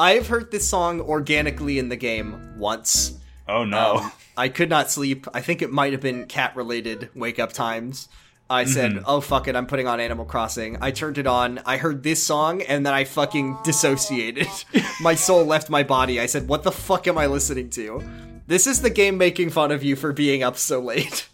[0.00, 3.18] I've heard this song organically in the game once.
[3.46, 3.96] Oh no.
[3.98, 5.26] Um, I could not sleep.
[5.34, 8.08] I think it might have been cat related wake up times.
[8.48, 9.02] I said, Mhm.
[9.06, 11.60] "Oh fuck it, I'm putting on Animal Crossing." I turned it on.
[11.66, 14.48] I heard this song, and then I fucking dissociated.
[15.02, 16.18] my soul left my body.
[16.18, 18.02] I said, "What the fuck am I listening to?"
[18.46, 21.28] This is the game making fun of you for being up so late.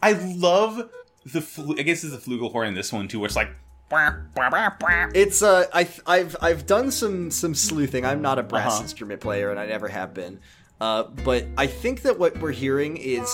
[0.00, 0.88] I love
[1.26, 1.40] the.
[1.42, 3.50] Flu- I guess it's the flugelhorn in this one too, where it's like.
[5.14, 8.04] It's uh, I I've I've done some some sleuthing.
[8.04, 8.82] I'm not a brass Uh-huh.
[8.82, 10.40] instrument player, and I never have been.
[10.80, 13.28] Uh, but I think that what we're hearing is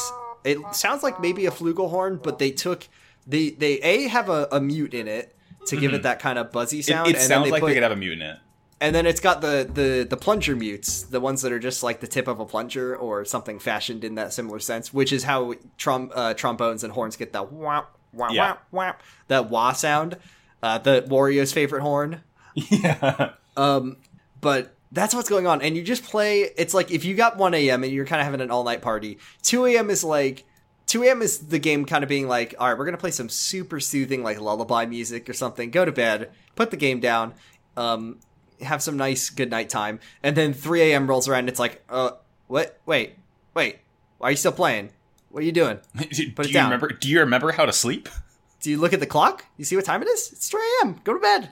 [0.44, 2.86] it sounds like maybe a flugelhorn, but they took
[3.26, 5.34] they they a have a, a mute in it
[5.66, 6.90] to give it that kind of buzzy Mm-hmm.
[6.90, 8.22] It, sound, it and then sounds they like put, they could have a mute in
[8.22, 8.38] it.
[8.80, 12.00] and then it's got the the the plunger mutes, the ones that are just like
[12.00, 15.54] the tip of a plunger or something fashioned in that similar sense, which is how
[15.78, 18.52] trom- uh, trombones and horns get that wah wah Yeah.
[18.72, 18.92] wah wah
[19.28, 20.16] that wah sound.
[20.62, 22.22] Uh, the Wario's favorite horn.
[22.70, 23.32] Yeah.
[23.56, 23.98] Um,
[24.40, 25.62] but that's what's going on.
[25.62, 26.50] And you just play.
[26.56, 27.84] It's like if you got 1 a.m.
[27.84, 29.18] and you're kind of having an all night party.
[29.42, 29.90] 2 a.m.
[29.90, 30.44] is like
[30.86, 31.22] 2 a.m.
[31.22, 34.22] is the game kind of being like, all right, we're gonna play some super soothing
[34.24, 35.70] like lullaby music or something.
[35.70, 37.34] Go to bed, put the game down,
[37.76, 38.18] um,
[38.62, 41.06] have some nice good night time, and then 3 a.m.
[41.06, 41.40] rolls around.
[41.40, 42.12] And it's like, uh,
[42.48, 42.80] what?
[42.86, 43.14] Wait,
[43.54, 43.78] wait,
[44.18, 44.90] why are you still playing?
[45.30, 45.78] What are you doing?
[45.96, 46.64] do it you down.
[46.64, 46.88] remember?
[46.88, 48.08] Do you remember how to sleep?
[48.60, 49.44] Do you look at the clock?
[49.56, 50.32] You see what time it is?
[50.32, 51.00] It's 3 a.m.
[51.04, 51.50] Go to bed.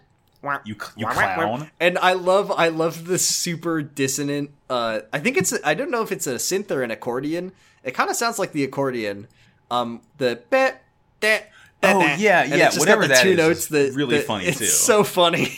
[0.64, 1.70] You you clown.
[1.80, 6.02] And I love I love the super dissonant uh I think it's I don't know
[6.02, 7.50] if it's a synth or an accordion.
[7.82, 9.26] It kind of sounds like the accordion.
[9.72, 10.84] Um the bet
[11.20, 11.50] that
[11.82, 14.64] Oh, yeah, yeah, whatever that two is notes that really funny, it's too.
[14.66, 15.52] so funny.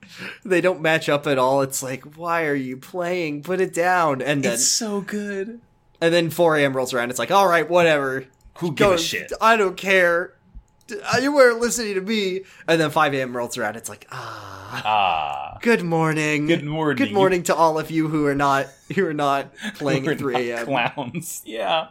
[0.44, 1.62] they don't match up at all.
[1.62, 3.42] It's like, why are you playing?
[3.42, 4.20] Put it down.
[4.22, 5.60] And then It's so good.
[6.00, 6.76] and then 4 a.m.
[6.76, 7.10] rolls around.
[7.10, 8.26] It's like, all right, whatever.
[8.58, 9.32] Who gives a shit?
[9.40, 10.33] I don't care.
[10.90, 12.42] Uh, You weren't listening to me.
[12.68, 13.36] And then 5 a.m.
[13.36, 13.76] rolls around.
[13.76, 14.82] It's like, ah.
[14.84, 15.58] Ah.
[15.62, 16.46] Good morning.
[16.46, 16.96] Good morning.
[17.06, 20.50] Good morning to all of you who are not who are not playing at 3
[20.50, 20.66] a.m.
[20.66, 21.42] Clowns.
[21.46, 21.88] Yeah.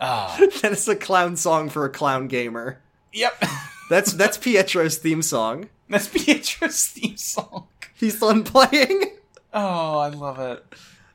[0.00, 0.36] Ah.
[0.62, 2.80] that is a clown song for a clown gamer.
[3.12, 3.42] Yep.
[3.90, 5.68] That's that's Pietro's theme song.
[5.90, 7.66] That's Pietro's theme song.
[7.94, 9.18] He's done playing.
[9.52, 10.64] Oh, I love it.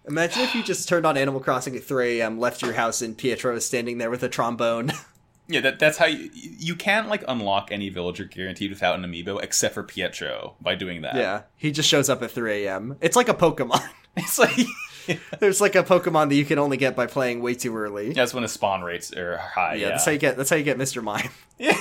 [0.08, 3.18] Imagine if you just turned on Animal Crossing at 3 a.m., left your house, and
[3.18, 4.92] Pietro is standing there with a trombone.
[5.50, 9.42] Yeah, that, that's how you you can't like unlock any villager guaranteed without an amiibo,
[9.42, 11.16] except for Pietro by doing that.
[11.16, 12.98] yeah, he just shows up at 3 a.m.
[13.02, 13.82] It's like a Pokemon.
[14.18, 14.52] it's like
[15.40, 18.08] There's like a Pokemon that you can only get by playing way too early.
[18.10, 19.76] Yeah, that's when the spawn rates are high.
[19.76, 21.02] yeah, Yeah, that's how you get that's how you get Mr.
[21.02, 21.30] Mime.
[21.58, 21.76] Yeah.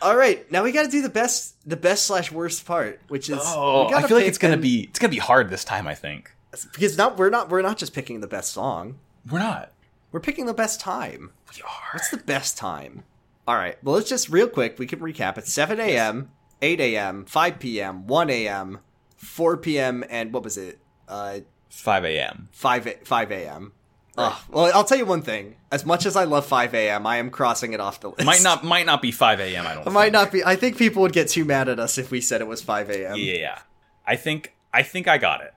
[0.00, 3.30] All right, now we got to do the best the best slash worst part, which
[3.30, 5.86] is oh, I feel like it's gonna an- be it's gonna be hard this time.
[5.86, 6.32] I think
[6.72, 8.98] because not we're not we're not just picking the best song.
[9.30, 9.70] we're not.
[10.10, 11.30] We're picking the best time.
[11.56, 11.90] We are.
[11.92, 13.04] What's the best time?
[13.46, 13.76] All right.
[13.82, 14.78] Well, let's just real quick.
[14.78, 15.36] We can recap.
[15.38, 16.30] It's 7 a.m.,
[16.60, 18.78] 8 a.m., 5 p.m., 1 a.m.,
[19.16, 20.78] 4 p.m., and what was it?
[21.08, 22.48] Uh, 5 a.m.
[22.52, 23.72] 5 a- 5 a.m.
[24.18, 24.38] Ugh.
[24.50, 25.56] well, I'll tell you one thing.
[25.70, 28.24] As much as I love 5 a.m., I am crossing it off the list.
[28.24, 29.66] Might not might not be 5 a.m.
[29.66, 29.86] I don't.
[29.86, 30.12] It might think.
[30.12, 30.44] not be.
[30.44, 32.90] I think people would get too mad at us if we said it was 5
[32.90, 33.14] a.m.
[33.16, 33.58] Yeah.
[34.06, 35.54] I think I think I got it.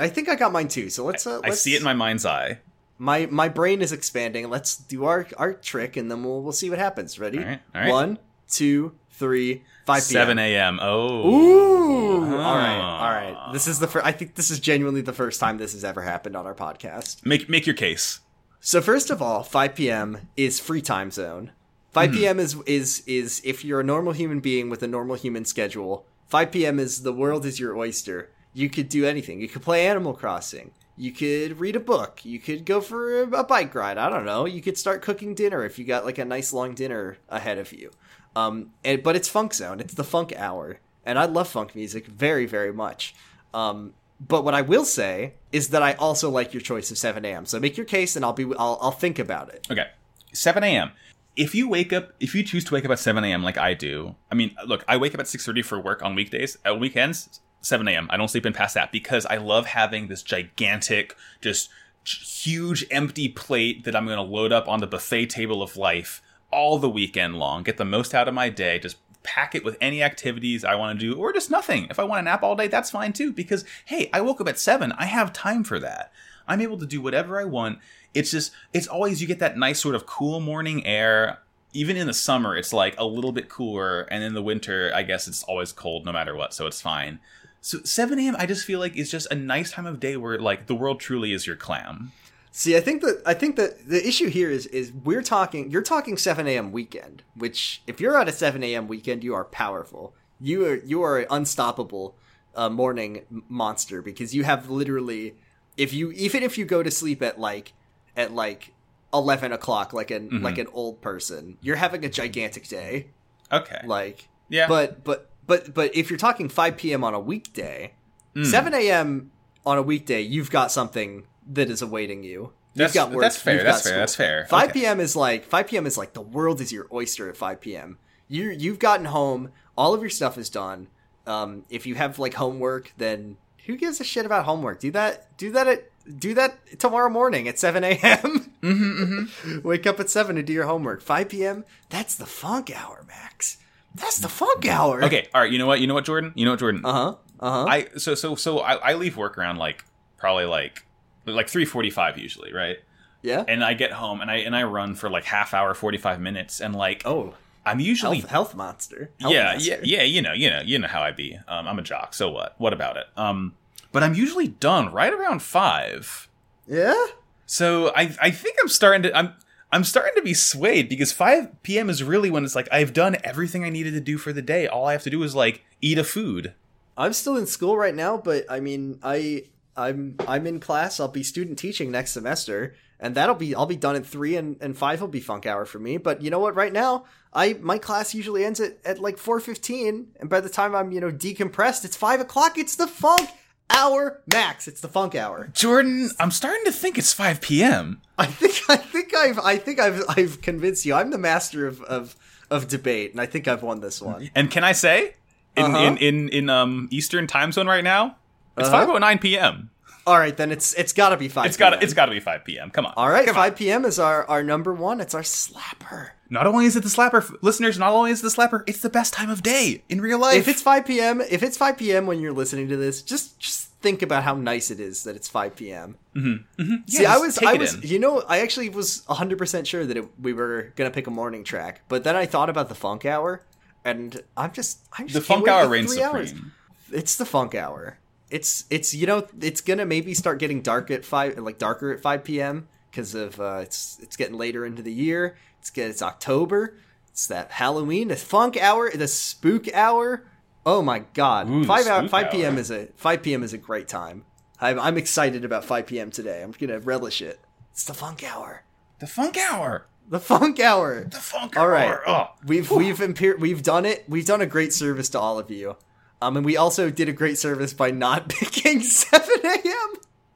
[0.00, 0.88] I think I got mine too.
[0.88, 1.26] So let's.
[1.26, 2.60] Uh, I let's see it in my mind's eye.
[2.98, 4.48] My my brain is expanding.
[4.50, 7.18] Let's do our our trick, and then we'll we'll see what happens.
[7.18, 7.38] Ready?
[7.38, 7.90] All right, all right.
[7.90, 8.18] One,
[8.48, 10.02] two, three, five.
[10.02, 10.38] 7 p.m.
[10.38, 10.78] a.m.
[10.82, 11.28] Oh.
[11.30, 12.34] Ooh!
[12.36, 12.54] All Ah.
[12.56, 13.10] right, all
[13.44, 13.52] right.
[13.52, 14.06] This is the first.
[14.06, 17.24] I think this is genuinely the first time this has ever happened on our podcast.
[17.24, 18.20] Make make your case.
[18.60, 20.28] So first of all, 5 p.m.
[20.36, 21.52] is free time zone.
[21.92, 22.18] 5 Mm-hmm.
[22.18, 22.40] p.m.
[22.40, 26.04] is is is if you're a normal human being with a normal human schedule.
[26.28, 26.78] 5 p.m.
[26.80, 28.30] is the world is your oyster.
[28.52, 29.40] You could do anything.
[29.40, 30.72] You could play Animal Crossing.
[30.96, 32.24] You could read a book.
[32.24, 33.98] You could go for a, bike ride.
[33.98, 34.46] I don't know.
[34.46, 37.72] You could start cooking dinner if you got like a nice long dinner ahead of
[37.72, 37.90] you.
[38.34, 39.80] Um, and, but it's funk zone.
[39.80, 43.14] It's the funk hour, and I love funk music very, very much.
[43.52, 47.24] Um, but what I will say is that I also like your choice of 7
[47.24, 47.46] a.m.
[47.46, 49.66] So make your case, and I'll be I'll, I'll think about it.
[49.70, 49.86] Okay.
[50.32, 50.92] 7 a.m.
[51.36, 53.42] If you wake up, if you choose to wake up at 7 a.m.
[53.42, 56.56] like I do, I mean, look, I wake up at 6:30 for work on weekdays.
[56.64, 58.06] At weekends, 7 a.m.
[58.10, 61.68] I don't sleep in past that because I love having this gigantic, just
[62.04, 66.22] huge empty plate that I'm going to load up on the buffet table of life
[66.52, 67.64] all the weekend long.
[67.64, 68.78] Get the most out of my day.
[68.78, 71.88] Just pack it with any activities I want to do, or just nothing.
[71.90, 73.32] If I want to nap all day, that's fine too.
[73.32, 74.92] Because hey, I woke up at seven.
[74.92, 76.12] I have time for that.
[76.46, 77.80] I'm able to do whatever I want.
[78.14, 81.40] It's just, it's always you get that nice sort of cool morning air.
[81.72, 85.02] even in the summer, it's like a little bit cooler, and in the winter, I
[85.02, 87.18] guess it's always cold no matter what, so it's fine.
[87.66, 88.36] So 7 a.m.
[88.38, 91.00] I just feel like is just a nice time of day where like the world
[91.00, 92.12] truly is your clam.
[92.52, 95.82] See, I think that I think that the issue here is is we're talking you're
[95.82, 96.70] talking 7 a.m.
[96.70, 98.86] weekend, which if you're at a 7 a.m.
[98.86, 100.14] weekend, you are powerful.
[100.38, 102.14] You are you are an unstoppable
[102.54, 105.34] uh, morning monster because you have literally
[105.76, 107.72] if you even if you go to sleep at like
[108.16, 108.74] at like
[109.12, 110.42] 11 o'clock like an Mhm.
[110.42, 113.08] like an old person, you're having a gigantic day.
[113.50, 113.80] Okay.
[113.84, 114.68] Like yeah.
[114.68, 117.04] but but but but if you're talking 5 p.m.
[117.04, 117.92] on a weekday,
[118.34, 118.44] Mm.
[118.44, 119.30] 7 a.m.
[119.64, 122.52] on a weekday, you've got something that is awaiting you.
[122.74, 123.22] You've That's, got work.
[123.22, 123.62] that's fair.
[123.64, 123.90] That's fair.
[123.92, 123.98] school.
[124.00, 124.46] That's fair.
[124.50, 124.80] 5 Okay.
[124.80, 125.00] p.m.
[125.00, 125.86] is like 5 p.m.
[125.86, 127.96] is like the world is your oyster at 5 p.m.
[128.28, 130.88] You you've gotten home, all of your stuff is done.
[131.26, 134.80] Um, if you have like homework, then who gives a shit about homework?
[134.80, 135.34] Do that.
[135.38, 138.52] Do that at do that tomorrow morning at 7 a.m.
[138.62, 141.00] Mm-hmm, Wake up at 7 to do your homework.
[141.00, 141.64] 5 p.m.
[141.88, 143.56] That's the funk hour, Max.
[143.96, 145.02] That's the funk hour.
[145.04, 145.26] Okay.
[145.34, 145.50] All right.
[145.50, 145.80] You know what?
[145.80, 146.32] You know what, Jordan?
[146.34, 146.82] You know what, Jordan?
[146.84, 147.14] Uh huh.
[147.40, 147.64] Uh huh.
[147.68, 149.84] I so so so I, I leave work around like
[150.18, 150.86] probably like
[151.24, 152.78] like three forty five usually, right?
[153.22, 153.44] Yeah.
[153.48, 156.20] And I get home and I and I run for like half hour, forty five
[156.20, 157.34] minutes, and like Oh,
[157.64, 159.10] I'm usually health, health monster.
[159.20, 159.70] Health yeah, master.
[159.70, 160.02] yeah, yeah.
[160.02, 161.38] You know, you know, you know how I be.
[161.48, 162.14] Um, I'm a jock.
[162.14, 162.54] So what?
[162.58, 163.06] What about it?
[163.16, 163.54] Um,
[163.92, 166.28] but I'm usually done right around five.
[166.68, 167.06] Yeah.
[167.46, 169.34] So I I think I'm starting to I'm
[169.76, 171.90] I'm starting to be swayed because 5 p.m.
[171.90, 174.66] is really when it's like I've done everything I needed to do for the day.
[174.66, 176.54] All I have to do is like eat a food.
[176.96, 179.44] I'm still in school right now, but I mean, I
[179.76, 180.98] I'm I'm in class.
[180.98, 184.56] I'll be student teaching next semester, and that'll be I'll be done at three, and
[184.62, 185.98] and five will be funk hour for me.
[185.98, 186.54] But you know what?
[186.54, 187.04] Right now,
[187.34, 190.90] I my class usually ends at at like four fifteen, and by the time I'm
[190.90, 192.56] you know decompressed, it's five o'clock.
[192.56, 193.28] It's the funk
[193.70, 194.68] hour max.
[194.68, 195.48] It's the funk hour.
[195.52, 198.00] Jordan, I'm starting to think it's 5 p.m.
[198.18, 200.94] I think I think I've I think I've I've convinced you.
[200.94, 202.16] I'm the master of of
[202.50, 204.30] of debate, and I think I've won this one.
[204.34, 205.14] And can I say
[205.56, 205.78] in Uh-huh.
[205.78, 208.16] in, in in um Eastern time zone right now,
[208.56, 208.86] it's Uh-huh.
[208.86, 209.70] 5:09 p.m.
[210.06, 211.46] All right, then it's it's got to be five.
[211.46, 212.70] It's got it's got to be 5 p.m.
[212.70, 212.94] Come on.
[212.96, 213.42] All right, Come on.
[213.50, 213.84] 5 p.m.
[213.84, 215.00] is our, our number one.
[215.00, 216.10] It's our slapper.
[216.30, 218.90] Not only is it the slapper, listeners, not only is it the slapper, it's the
[218.90, 220.36] best time of day in real life.
[220.36, 222.06] If it's 5 p.m., if it's 5 p.m.
[222.06, 225.28] when you're listening to this, just just think about how nice it is that it's
[225.28, 225.96] 5 p.m.
[226.14, 226.62] Mm-hmm.
[226.62, 226.74] Mm-hmm.
[226.86, 227.82] Yeah, See, I was I was in.
[227.82, 231.10] you know I actually was 100% sure that it, we were going to pick a
[231.10, 233.42] morning track, but then I thought about the funk hour
[233.84, 236.30] and I'm just I'm just the funk hour reigns three hours.
[236.30, 236.52] supreme.
[236.92, 237.98] It's the funk hour.
[238.30, 241.92] It's it's you know it's going to maybe start getting dark at 5 like darker
[241.92, 242.68] at 5 p.m.
[242.92, 245.36] cuz of uh it's it's getting later into the year.
[245.60, 246.76] It's get it's October.
[247.08, 250.24] It's that Halloween, the funk hour, the spook hour.
[250.66, 251.48] Oh my god.
[251.48, 252.54] Ooh, 5 hour 5 p.m.
[252.54, 252.60] hour.
[252.60, 253.42] is a 5 p.m.
[253.42, 254.24] is a great time.
[254.60, 256.10] I'm, I'm excited about 5 p.m.
[256.10, 256.42] today.
[256.42, 257.40] I'm going to relish it.
[257.72, 258.64] It's the funk hour.
[259.00, 259.86] The funk hour.
[260.08, 261.04] The funk hour.
[261.04, 261.70] The funk All hour.
[261.70, 261.98] right.
[262.06, 262.28] Oh.
[262.46, 264.04] We've we've imper- we've done it.
[264.08, 265.76] We've done a great service to all of you.
[266.22, 269.92] Um, and we also did a great service by not picking 7 a.m.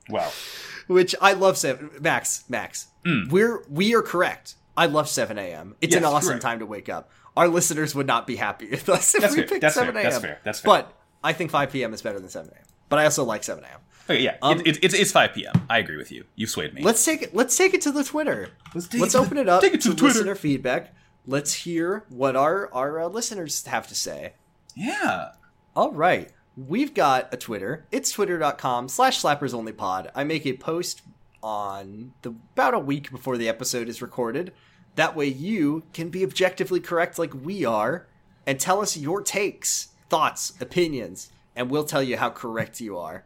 [0.09, 0.31] Wow.
[0.87, 1.57] Which I love.
[1.57, 2.89] Seven Max Max.
[3.31, 4.55] We're we are correct.
[4.77, 5.75] I love 7 a.m.
[5.81, 6.09] It's an Hmm.
[6.09, 6.43] Awesome correct.
[6.43, 7.11] time to wake up.
[7.37, 9.49] Our listeners would not be happy with us if That's we fair.
[9.49, 10.03] picked That's 7 a.m.
[10.05, 10.41] That's fair.
[10.45, 10.67] That's fair.
[10.69, 11.95] But I think 5 p.m.
[11.95, 12.65] is better than 7 a.m.
[12.89, 13.79] But I also like 7 a.m.
[14.11, 15.53] okay, yeah, Um, it, it, it's it's 5 p.m.
[15.71, 16.25] I agree with you.
[16.35, 16.83] You swayed me.
[16.83, 17.35] Let's take it.
[17.35, 18.49] Let's take it to the Twitter.
[18.75, 20.15] Let's Let's it open the- it up take it to to the Twitter.
[20.19, 20.93] listener feedback.
[21.27, 24.33] Let's hear what our our uh, listeners have to say.
[24.75, 25.33] yeah.
[25.81, 27.87] All right, we've got a Twitter.
[27.91, 30.11] It's twitter.com slash slappersonlypod.
[30.15, 31.01] I make a post
[31.43, 34.53] on the about a week before the episode is recorded.
[34.97, 38.07] That way, you can be objectively correct like we are,
[38.47, 43.25] and tell us your takes, thoughts, opinions, and we'll tell you how correct you are.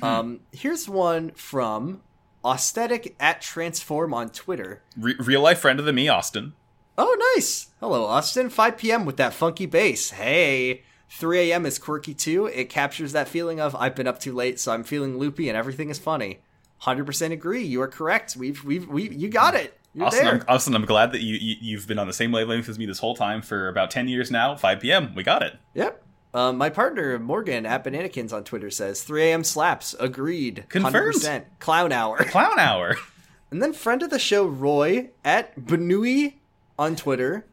[0.00, 2.02] Um, here's one from
[2.46, 4.84] Aesthetic at Transform on Twitter.
[4.96, 6.52] Re- real life friend of the me, Austin.
[6.96, 7.70] Oh, nice.
[7.80, 8.50] Hello, Austin.
[8.50, 9.04] 5 p.m.
[9.04, 10.10] with that funky bass.
[10.10, 10.84] Hey.
[11.10, 11.66] 3 a.m.
[11.66, 12.46] is quirky too.
[12.46, 15.56] It captures that feeling of I've been up too late, so I'm feeling loopy and
[15.56, 16.40] everything is funny.
[16.82, 17.62] 100% agree.
[17.62, 18.36] You are correct.
[18.36, 19.78] We've we've we you got it.
[19.94, 20.34] You're Austin, there.
[20.34, 22.86] I'm, Austin, I'm glad that you, you you've been on the same wavelength as me
[22.86, 24.54] this whole time for about 10 years now.
[24.54, 25.14] 5 p.m.
[25.14, 25.56] We got it.
[25.74, 26.04] Yep.
[26.34, 29.44] Um, my partner Morgan at Bananakins on Twitter says 3 a.m.
[29.44, 29.94] slaps.
[29.98, 30.66] Agreed.
[30.68, 31.16] Confirmed.
[31.16, 31.44] 100%.
[31.58, 32.16] Clown hour.
[32.24, 32.96] Clown hour.
[33.50, 36.34] And then friend of the show Roy at Benui
[36.78, 37.46] on Twitter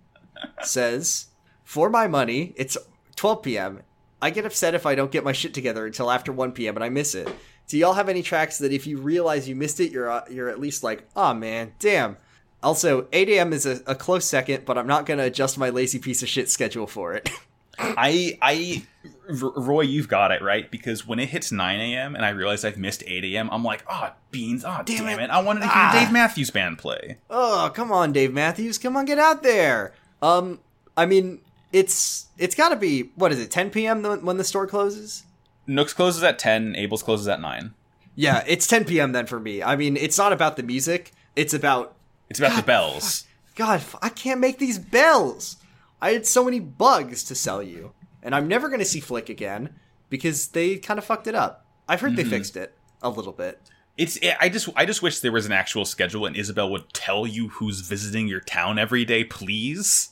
[0.62, 1.28] says,
[1.64, 2.78] "For my money, it's
[3.16, 3.82] 12 p.m.
[4.22, 6.76] I get upset if I don't get my shit together until after 1 p.m.
[6.76, 7.30] and I miss it.
[7.68, 10.50] Do y'all have any tracks that if you realize you missed it, you're uh, you're
[10.50, 12.18] at least like, oh man, damn."
[12.64, 13.54] Also, 8 a.m.
[13.54, 16.50] is a, a close second, but I'm not gonna adjust my lazy piece of shit
[16.50, 17.30] schedule for it.
[17.80, 18.86] I I
[19.30, 22.16] R- Roy, you've got it right because when it hits 9 a.m.
[22.16, 25.24] and I realize I've missed 8 a.m., I'm like, oh, beans, oh, damn, Damn it.
[25.26, 25.30] it.
[25.30, 25.92] I wanted to hear Ah.
[25.94, 27.18] Dave Matthews Band play.
[27.30, 28.78] Oh, come on, Dave Matthews.
[28.78, 29.94] Come on, get out there.
[30.22, 30.60] Um,
[30.96, 31.42] I mean,
[31.72, 33.52] it's it's got to be what is it?
[33.52, 34.04] 10 p.m.
[34.04, 35.24] when the store closes?
[35.68, 37.74] Nooks closes at 10, Able's closes at 9.
[38.16, 39.12] Yeah, it's 10 p.m.
[39.12, 39.62] then for me.
[39.62, 41.12] I mean, it's not about the music.
[41.36, 41.96] It's about
[42.30, 43.26] It's about the bells.
[43.56, 43.84] God.
[44.02, 45.58] I can't make these bells.
[46.02, 49.76] I had so many bugs to sell you, and I'm never gonna see Flick again
[50.10, 51.66] because they kind of fucked it up.
[51.88, 52.32] I've heard they mm-hmm.
[52.32, 53.60] fixed it a little bit.
[53.98, 57.26] It's I just I just wish there was an actual schedule and Isabelle would tell
[57.26, 60.10] you who's visiting your town every day, please.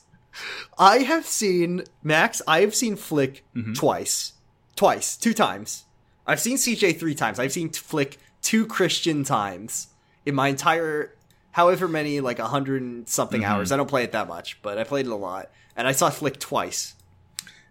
[0.78, 2.42] I have seen Max.
[2.46, 3.74] I have seen Flick Mm-hmm.
[3.74, 4.32] twice,
[4.76, 5.84] twice, two times.
[6.26, 7.38] I've seen CJ three times.
[7.38, 9.88] I've seen Flick two Christian times
[10.26, 11.14] in my entire,
[11.52, 13.50] however many, like a hundred and something Mm-hmm.
[13.50, 13.72] hours.
[13.72, 16.10] I don't play it that much, but I played it a lot, and I saw
[16.10, 16.94] Flick twice.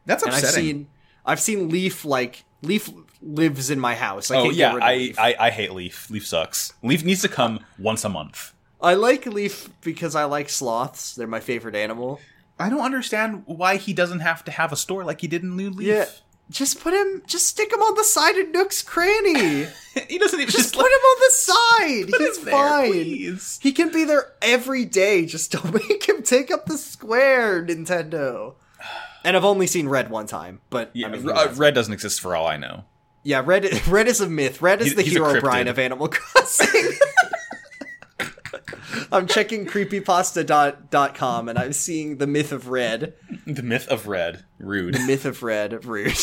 [0.05, 0.64] That's And I've upsetting.
[0.66, 0.88] seen,
[1.26, 2.89] I've seen Leif like Leif
[3.22, 4.30] lives in my house.
[4.32, 5.30] I oh can't yeah, get rid of I.
[5.30, 6.09] I I hate Leif.
[6.09, 6.74] Leif sucks.
[6.84, 8.53] Leif needs to come once a month.
[8.82, 11.16] I like Leif because I like sloths.
[11.16, 12.20] They're my favorite animal.
[12.60, 15.56] I don't understand why he doesn't have to have a store like he did in
[15.58, 15.88] New Leaf.
[15.88, 16.06] Yeah,
[16.51, 19.66] just put him, just stick him on the side of Nook's cranny.
[20.08, 22.12] he doesn't even Just just, put him on the side.
[22.12, 22.91] put He's him there, fine.
[22.91, 23.60] please.
[23.62, 25.26] He can be there every day.
[25.26, 28.56] Just don't make him take up the square, Nintendo.
[29.26, 31.54] And I've only seen Red one time, but Yeah, I mean, uh.
[31.56, 32.84] Red doesn't exist for all I know.
[33.24, 33.88] yeah, Red.
[33.88, 34.62] Red is a myth.
[34.62, 36.91] Red is He- the Herobrine of Animal Crossing.
[39.12, 43.14] I'm checking creepypasta.com and I'm seeing the myth of Red.
[43.46, 44.44] The myth of Red.
[44.60, 44.96] Rude.
[44.96, 45.86] The myth of Red.
[45.86, 46.14] Rude.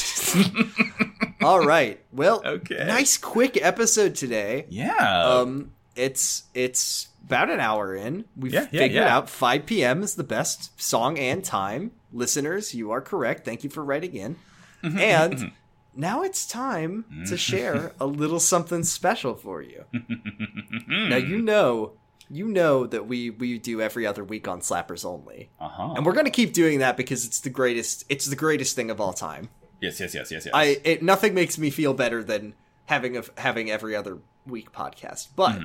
[1.43, 2.01] All right.
[2.13, 2.85] Well, Okay.
[2.87, 4.67] nice quick episode today.
[4.69, 4.95] Yeah.
[5.27, 8.25] Um, it's it's about an hour in.
[8.37, 9.17] We've Yeah, yeah, figured yeah.
[9.17, 10.03] out 5 p.m.
[10.03, 11.93] is the best song and time.
[12.13, 13.45] Listeners, you are correct.
[13.45, 14.37] Thank you for writing in.
[14.83, 15.53] Mm-hmm, and
[15.95, 19.85] now it's time to share a little something special for you.
[20.89, 21.93] now you know,
[22.31, 25.95] you know that we we do every other week on Slappers only, uh-huh.
[25.97, 28.05] and we're gonna keep doing that because it's the greatest.
[28.09, 29.49] It's the greatest thing of all time.
[29.81, 30.55] yes, yes, yes, yes, yes.
[30.55, 32.55] I it, nothing makes me feel better than
[32.87, 35.29] having a having every other week podcast.
[35.35, 35.61] But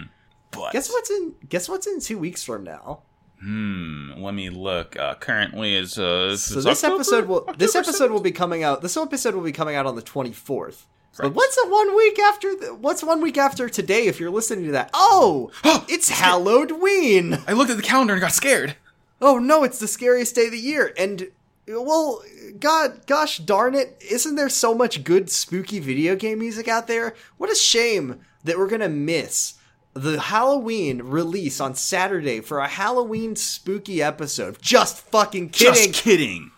[0.52, 3.04] but guess what's in guess what's in two weeks from now?
[3.42, 4.14] Hmm.
[4.18, 4.98] Let me look.
[4.98, 6.36] Uh, currently, is uh.
[6.38, 8.82] So this episode will this episode will be coming out.
[8.82, 10.88] This episode will be coming out on the twenty fourth.
[11.18, 11.34] But Right.
[11.34, 12.56] what's a one week after?
[12.56, 14.08] The, what's one week after today?
[14.08, 17.38] If you're listening to that, oh, oh it's Halloween.
[17.48, 18.76] I looked at the calendar and got scared.
[19.22, 20.94] Oh no, it's the scariest day of the year.
[20.98, 21.30] And
[21.68, 22.22] well,
[22.60, 27.16] God, gosh darn it, isn't there so much good spooky video game music out there?
[27.38, 29.56] What a shame that we're gonna miss
[29.94, 34.62] the Halloween release on Saturday for a Halloween spooky episode.
[34.62, 35.92] Just fucking kidding.
[35.92, 36.52] Just kidding.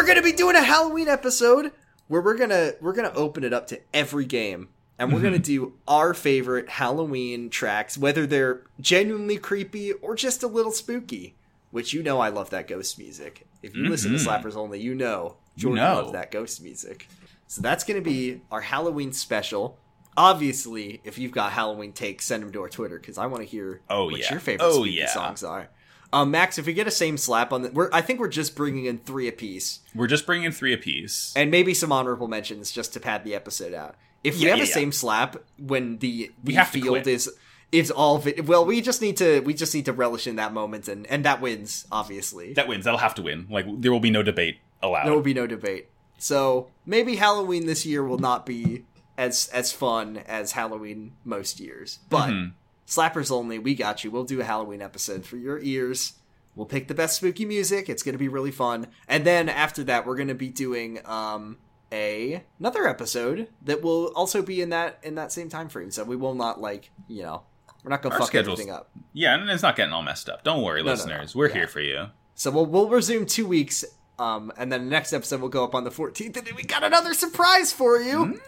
[0.00, 1.72] We're gonna be doing a Halloween episode
[2.08, 4.68] where we're gonna we're gonna open it up to every game.
[4.98, 5.42] And we're gonna mm-hmm.
[5.42, 11.34] do our favorite Halloween tracks, whether they're genuinely creepy or just a little spooky.
[11.70, 13.46] Which you know I love that ghost music.
[13.62, 14.28] If you listen to mm-hmm.
[14.28, 15.94] Slappers Only, you know Jordan know.
[15.96, 17.06] loves that ghost music.
[17.46, 19.78] So that's gonna be our Halloween special.
[20.16, 23.48] Obviously, if you've got Halloween takes, send them to our Twitter because I want to
[23.48, 24.30] hear Oh, what yeah.
[24.30, 25.08] your favorite Oh, spooky yeah.
[25.08, 25.68] songs are.
[26.12, 28.56] Um, Max, if we get a same slap on the, we're I think we're just
[28.56, 31.32] bringing in three apiece We're just bringing three apiece.
[31.36, 33.94] and maybe some honorable mentions just to pad the episode out.
[34.24, 34.74] If we Yeah, have yeah, a yeah.
[34.74, 37.30] same slap when the the have field is
[37.72, 40.52] is all vi- well, we just need to we just need to relish in that
[40.52, 42.52] moment and and that wins obviously.
[42.54, 42.84] That wins.
[42.84, 43.46] That'll have to win.
[43.48, 45.06] Like there will be no debate allowed.
[45.06, 45.88] there will be no debate.
[46.18, 48.84] So maybe Halloween this year will not be
[49.16, 52.52] as as fun as Halloween most years, but Mhm.
[52.90, 53.58] Slappers only.
[53.58, 54.10] We got you.
[54.10, 56.14] We'll do a Halloween episode for your ears.
[56.54, 57.88] We'll pick the best spooky music.
[57.88, 58.88] It's going to be really fun.
[59.08, 61.56] And then after that, we're going to be doing um
[61.92, 65.90] a another episode that will also be in that in that same time frame.
[65.90, 67.42] So we will not like you know
[67.82, 68.90] we're not going to fuck everything up.
[69.12, 70.44] Yeah, and it's not getting all messed up.
[70.44, 70.92] Don't worry, no, no.
[70.92, 71.34] listeners.
[71.34, 71.54] We're Yeah.
[71.54, 72.06] here for you.
[72.34, 73.84] So we'll we'll resume two weeks.
[74.20, 76.62] Um, and then the next episode will go up on the 14th, and then we
[76.62, 78.38] got another surprise for you,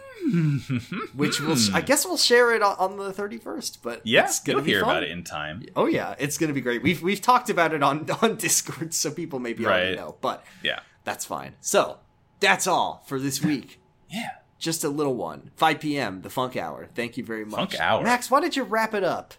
[1.15, 3.79] which we'll I guess we'll share it on, on the 31st.
[3.81, 4.89] But Yeah, it's gonna you'll be hear fun.
[4.89, 5.63] about it in time.
[5.75, 6.83] Oh yeah, it's gonna be great.
[6.83, 10.79] We've we've talked about it on on Discord, so people maybe already know, but Yeah.
[11.03, 11.55] that's fine.
[11.61, 11.97] So
[12.39, 13.79] that's all for this week.
[14.09, 14.29] Yeah.
[14.59, 15.51] Just a little one.
[15.57, 16.21] 5 p.m.
[16.21, 16.87] The Funk Hour.
[16.95, 17.55] Thank you very much.
[17.71, 18.03] Funk Hour.
[18.03, 19.33] Max, why did you wrap it up?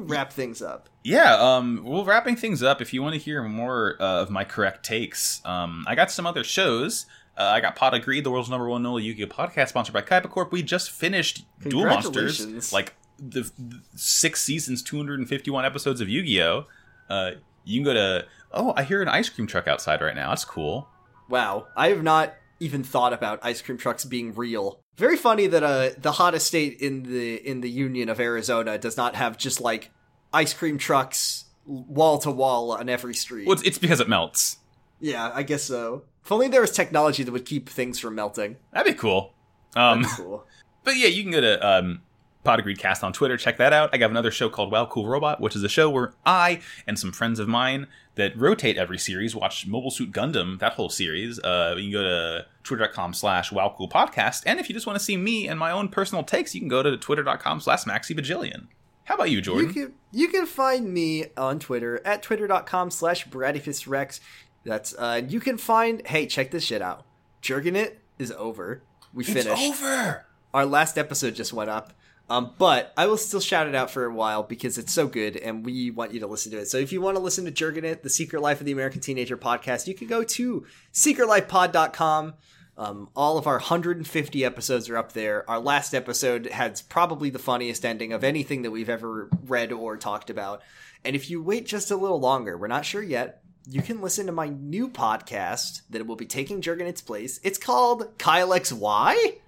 [0.00, 0.88] Wrap things up.
[1.04, 4.44] Yeah, um, well, wrapping things up, if you want to hear more uh, of my
[4.44, 7.06] correct takes, um, I got some other shows.
[7.36, 10.28] Uh, I got Pot Agreed, the world's number one no Yu-Gi-Oh podcast, sponsored by Kaiba
[10.28, 10.52] Corp.
[10.52, 16.66] We just finished Duel Monsters, like the, the six seasons, 251 episodes of Yu-Gi-Oh!
[17.08, 17.30] Uh,
[17.64, 18.26] You can go to.
[18.52, 20.28] Oh, I hear an ice cream truck outside right now.
[20.28, 20.88] That's cool.
[21.28, 24.81] Wow, I have not even thought about ice cream trucks being real.
[24.96, 28.96] Very funny that uh the hottest state in the in the Union of Arizona does
[28.96, 29.90] not have just like
[30.32, 33.46] ice cream trucks wall to wall on every street.
[33.46, 34.58] Well, it's, it's because it melts.
[35.00, 36.04] yeah, I guess so.
[36.24, 38.56] If only there was technology that would keep things from melting.
[38.72, 39.34] That'd be cool.
[39.74, 40.46] Um, That'd be cool.
[40.84, 42.02] But yeah, you can go to um,
[42.42, 43.36] Pod Agreed Cast on Twitter.
[43.36, 43.90] Check that out.
[43.92, 46.98] I have another show called Wow Cool Robot, which is a show where I and
[46.98, 51.38] some friends of mine that rotate every series watch Mobile Suit Gundam, that whole series.
[51.40, 54.42] Uh, you can go to twitter.com slash Wow Cool Podcast.
[54.46, 56.68] And if you just want to see me and my own personal takes, you can
[56.68, 58.66] go to twitter.com slash Maxi Bajillion.
[59.04, 59.68] How about you, Jordan?
[59.68, 64.20] You can you can find me on Twitter at twitter.com slash Rex.
[64.64, 67.04] That's uh you can find hey, check this shit out.
[67.42, 68.82] Jergin it is over.
[69.12, 69.62] We it's finished.
[69.62, 70.26] over.
[70.54, 71.94] Our last episode just went up.
[72.32, 75.36] Um, but I will still shout it out for a while because it's so good
[75.36, 76.66] and we want you to listen to it.
[76.66, 79.02] So if you want to listen to Jergin It, the Secret Life of the American
[79.02, 80.64] Teenager podcast, you can go to
[80.94, 82.32] secretlifepod.com.
[82.78, 85.48] Um, all of our 150 episodes are up there.
[85.50, 89.98] Our last episode had probably the funniest ending of anything that we've ever read or
[89.98, 90.62] talked about.
[91.04, 94.24] And if you wait just a little longer, we're not sure yet, you can listen
[94.24, 97.40] to my new podcast that will be taking Jergin its place.
[97.42, 99.34] It's called Kyle XY.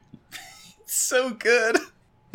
[0.86, 1.78] So good.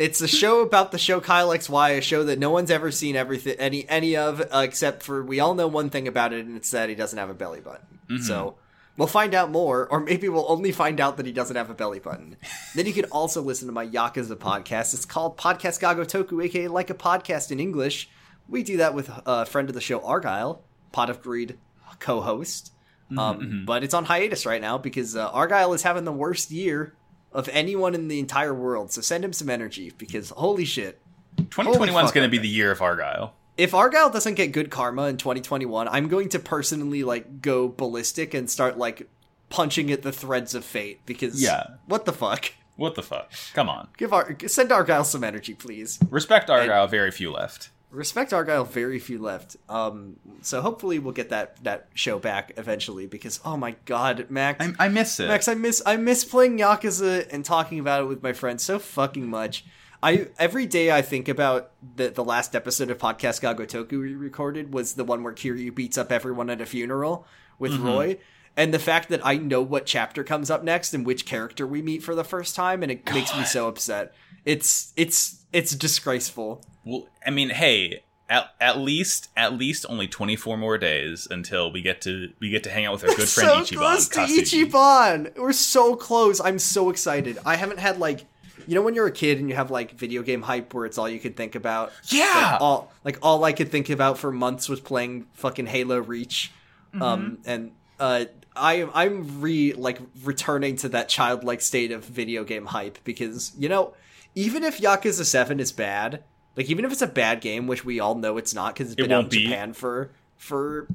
[0.00, 3.16] It's a show about the show Kyle XY, a show that no one's ever seen
[3.16, 6.56] everything any any of, uh, except for we all know one thing about it, and
[6.56, 7.86] it's that he doesn't have a belly button.
[8.22, 8.56] So
[8.96, 11.74] we'll find out more, or maybe we'll only find out that he doesn't have a
[11.74, 12.36] belly button.
[12.74, 14.94] then you can also listen to my Yakuza podcast.
[14.94, 18.08] It's called Podcast ga Gotoku, aka like a podcast in English.
[18.48, 21.58] We do that with a friend of the show, Argyle, Pot of Greed
[21.98, 22.72] co-host.
[23.16, 26.94] Um, But it's on hiatus right now because uh, Argyle is having the worst year
[27.32, 28.92] of anyone in the entire world.
[28.92, 31.00] So send him some energy because holy shit.
[31.36, 33.34] 2021 is going to be the year of Argyle.
[33.56, 38.34] If Argyle doesn't get good karma in 2021, I'm going to personally like go ballistic
[38.34, 39.08] and start like
[39.50, 41.64] punching at the threads of fate because Yeah.
[41.86, 42.52] what the fuck?
[42.76, 43.30] What the fuck?
[43.52, 43.88] Come on.
[43.98, 45.98] Give Ar- send Argyle some energy, please.
[46.08, 47.68] Respect Argyle, very few left.
[47.90, 49.56] Respect Argyle, very few left.
[49.68, 54.64] Um, so hopefully we'll get that that show back eventually because oh my god, Max,
[54.64, 55.26] I, I miss it.
[55.28, 58.78] Max, I miss I miss playing Yakuza and talking about it with my friends so
[58.78, 59.64] fucking much.
[60.02, 64.14] I every day I think about the the last episode of Podcast ga Gotoku we
[64.14, 67.26] recorded was the one where Kiryu beats up everyone at a funeral
[67.58, 68.18] with Roy.
[68.56, 71.82] And the fact that I know what chapter comes up next and which character we
[71.82, 74.12] meet for the first time, and it makes me so upset.
[74.44, 76.62] It's it's it's disgraceful.
[76.84, 81.82] Well, I mean, hey, at, at least at least only 24 more days until we
[81.82, 83.78] get to we get to hang out with our good friend so Ichiban.
[83.78, 84.20] close to.
[84.20, 85.36] Ichiban.
[85.38, 86.40] We're so close.
[86.40, 87.38] I'm so excited.
[87.44, 88.24] I haven't had like,
[88.66, 90.96] you know, when you're a kid and you have like video game hype where it's
[90.98, 91.92] all you can think about.
[92.04, 92.24] Yeah.
[92.52, 96.52] Like, all like all I could think about for months was playing fucking Halo Reach,
[96.92, 97.02] Mm-hmm.
[97.02, 97.70] um, and
[98.00, 98.24] uh,
[98.56, 103.68] I I'm re like returning to that childlike state of video game hype because you
[103.68, 103.94] know,
[104.34, 106.22] even if Yakuza Seven is bad,
[106.56, 108.96] like even if it's a bad game, which we all know it's not because it's
[108.96, 109.44] been out in be.
[109.44, 110.88] Japan for for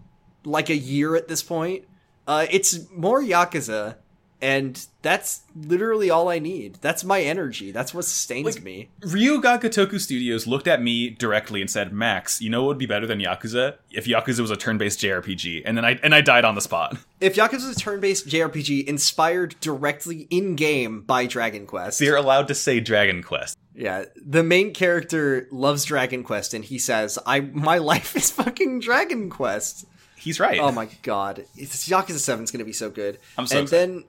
[0.44, 1.86] like a year at this point.
[2.28, 3.96] Uh, it's more Yakuza,
[4.42, 6.76] and that's literally all I need.
[6.82, 7.72] That's my energy.
[7.72, 8.90] That's what sustains Like- me.
[9.02, 12.78] Ryu Ga Gotoku Studios looked at me directly and said, "Max, you know what would
[12.78, 16.22] be better than Yakuza if Yakuza was a turn-based JRPG?" And then I and I
[16.22, 16.98] died on the spot.
[17.22, 22.54] If Yakuza is a turn-based JRPG inspired directly in-game by Dragon Quest, They're allowed to
[22.56, 23.58] say Dragon Quest.
[23.74, 28.82] yeah, the main character loves Dragon Quest, and he says, "I my life is fucking
[28.82, 29.86] Dragon Quest."
[30.18, 30.60] He's right.
[30.60, 33.18] Oh my god, it's, Yakuza Seven's gonna be so good.
[33.38, 33.90] I'm so and excited.
[33.90, 34.04] then,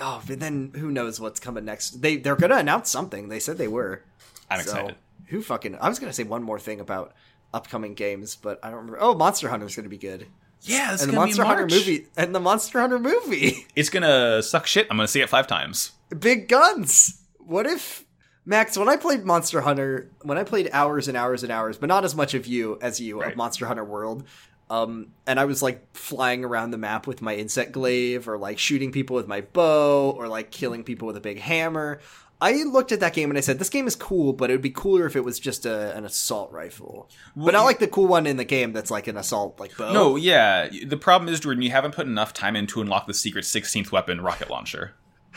[0.00, 2.02] oh, but then who knows what's coming next?
[2.02, 3.28] They they're gonna announce something.
[3.28, 4.02] They said they were.
[4.50, 4.96] I'm So, excited.
[5.26, 5.76] Who fucking?
[5.80, 7.12] I was gonna say one more thing about
[7.54, 8.98] upcoming games, but I don't remember.
[9.00, 10.26] Oh, Monster Hunter's gonna be good,
[10.62, 13.66] Yeah, and the Monster be Hunter movie, and the Monster Hunter movie.
[13.76, 14.86] It's gonna suck shit.
[14.90, 15.92] I'm gonna see it five times.
[16.18, 17.22] Big guns.
[17.38, 18.04] What if
[18.44, 18.76] Max?
[18.76, 22.04] When I played Monster Hunter, when I played hours and hours and hours, but not
[22.04, 23.32] as much of you as you Right.
[23.32, 24.24] of Monster Hunter World.
[24.70, 28.58] Um, and I was like flying around the map with my insect glaive, or like
[28.58, 32.00] shooting people with my bow, or like killing people with a big hammer.
[32.40, 34.62] I looked at that game and I said, "This game is cool, but it would
[34.62, 38.08] be cooler if it was just a, an assault rifle, but not like the cool
[38.08, 40.68] one in the game that's like an assault like bow." No, yeah.
[40.84, 43.92] The problem is, Jordan, you haven't put enough time in to unlock the secret 16th
[43.92, 44.94] weapon, rocket launcher.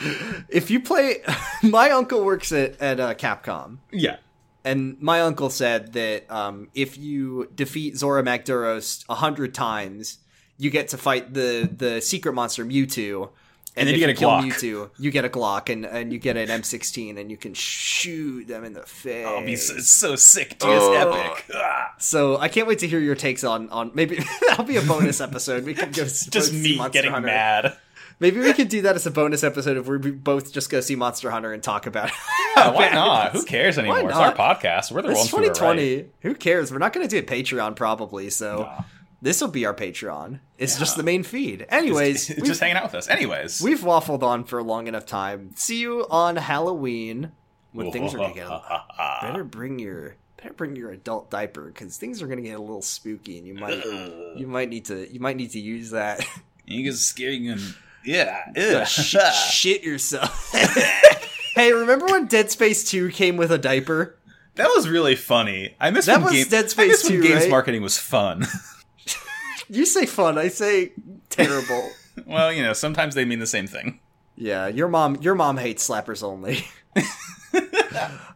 [0.50, 1.18] if you play,
[1.64, 4.18] my uncle works at at uh, Capcom, Yeah.
[4.66, 10.18] And my uncle said that um, if you defeat Zorah Magdaros a hundred times,
[10.58, 13.30] you get to fight the the secret monster Mewtwo,
[13.78, 14.44] And then you get a kill Glock.
[14.44, 18.48] Mewtwo, you get a Glock, and, and you get an M16, and you can shoot
[18.48, 19.26] them in the face.
[19.28, 20.70] Oh, be so, it's so sick, dude.
[20.72, 20.94] Oh.
[20.94, 21.46] It's epic.
[21.54, 21.94] Ah.
[22.00, 25.22] So I can't wait to hear your takes on on maybe that'll be a bonus
[25.22, 25.64] episode.
[25.64, 27.28] We can go Just me Monster getting Hunter.
[27.28, 27.78] mad.
[28.20, 30.96] Maybe we could do that as a bonus episode if we both just go see
[30.96, 32.10] Monster Hunter and talk about.
[32.10, 32.14] it.
[32.58, 33.34] Yeah, why not?
[33.34, 34.00] Who cares anymore?
[34.10, 34.90] It's our podcast.
[34.90, 35.54] We're the It's ones who are right.
[35.54, 36.06] 2020.
[36.22, 36.72] Who cares?
[36.72, 38.84] We're not going to do a Patreon probably, so Nah.
[39.22, 40.40] this will be our Patreon.
[40.58, 41.66] It's just the main feed.
[41.70, 43.10] Anyways, Just, just hanging out with us.
[43.10, 45.52] Anyways, we've waffled on for a long enough time.
[45.58, 47.34] See you on Halloween
[47.74, 48.48] when things are going to get.
[49.22, 52.62] Better bring your better bring your adult diaper because things are going to get a
[52.62, 53.84] little spooky, and you might
[54.38, 56.26] you might need to you might need to use that.
[56.66, 57.60] You get scaring and
[58.06, 58.86] yeah, ew.
[58.86, 59.16] sh-
[59.52, 60.52] shit yourself.
[61.56, 64.18] hey, remember when Dead Space 2 came with a diaper?
[64.56, 65.76] That was really funny.
[65.80, 67.50] I miss That when was game, Dead I Space miss when 2, games right?
[67.50, 68.46] marketing was fun.
[69.68, 70.94] You say fun, I say
[71.30, 71.90] terrible.
[72.28, 74.00] well, you know, sometimes they mean the same thing.
[74.36, 76.64] yeah, your mom your mom hates slappers only.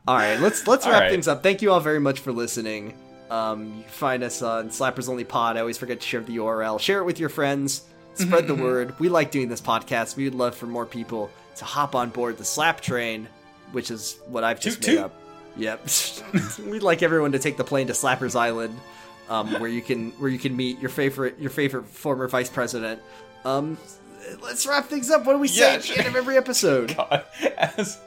[0.08, 1.12] all right, let's let's wrap right.
[1.12, 1.44] things up.
[1.44, 2.96] Thank you all very much for listening.
[3.30, 5.56] Um, you can find us on Slappers Only Pod.
[5.56, 6.80] I always forget to share the URL.
[6.80, 7.84] Share it with your friends.
[8.16, 8.94] Spread the word.
[9.00, 10.16] We like doing this podcast.
[10.18, 13.28] We would love for more people to hop on board the Slap Train,
[13.72, 15.06] which is what I've just Toot made toot.
[15.06, 15.14] up.
[15.58, 15.88] Yep.
[16.68, 18.78] We'd like everyone to take the plane to Slappers Island,
[19.30, 23.02] um, where you can where you can meet your favorite your favorite former vice president.
[23.46, 23.78] Um,
[24.42, 25.26] let's wrap things up.
[25.26, 26.96] What do we say Yeah, at the end of every episode?
[26.98, 27.24] God.
[27.58, 27.98] As,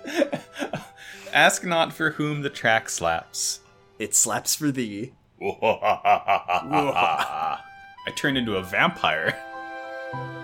[1.32, 3.61] ask not for whom the track slaps.
[3.98, 5.12] It slaps for thee.
[5.40, 7.59] I
[8.16, 9.36] turned into a vampire.
[10.12, 10.41] Bye.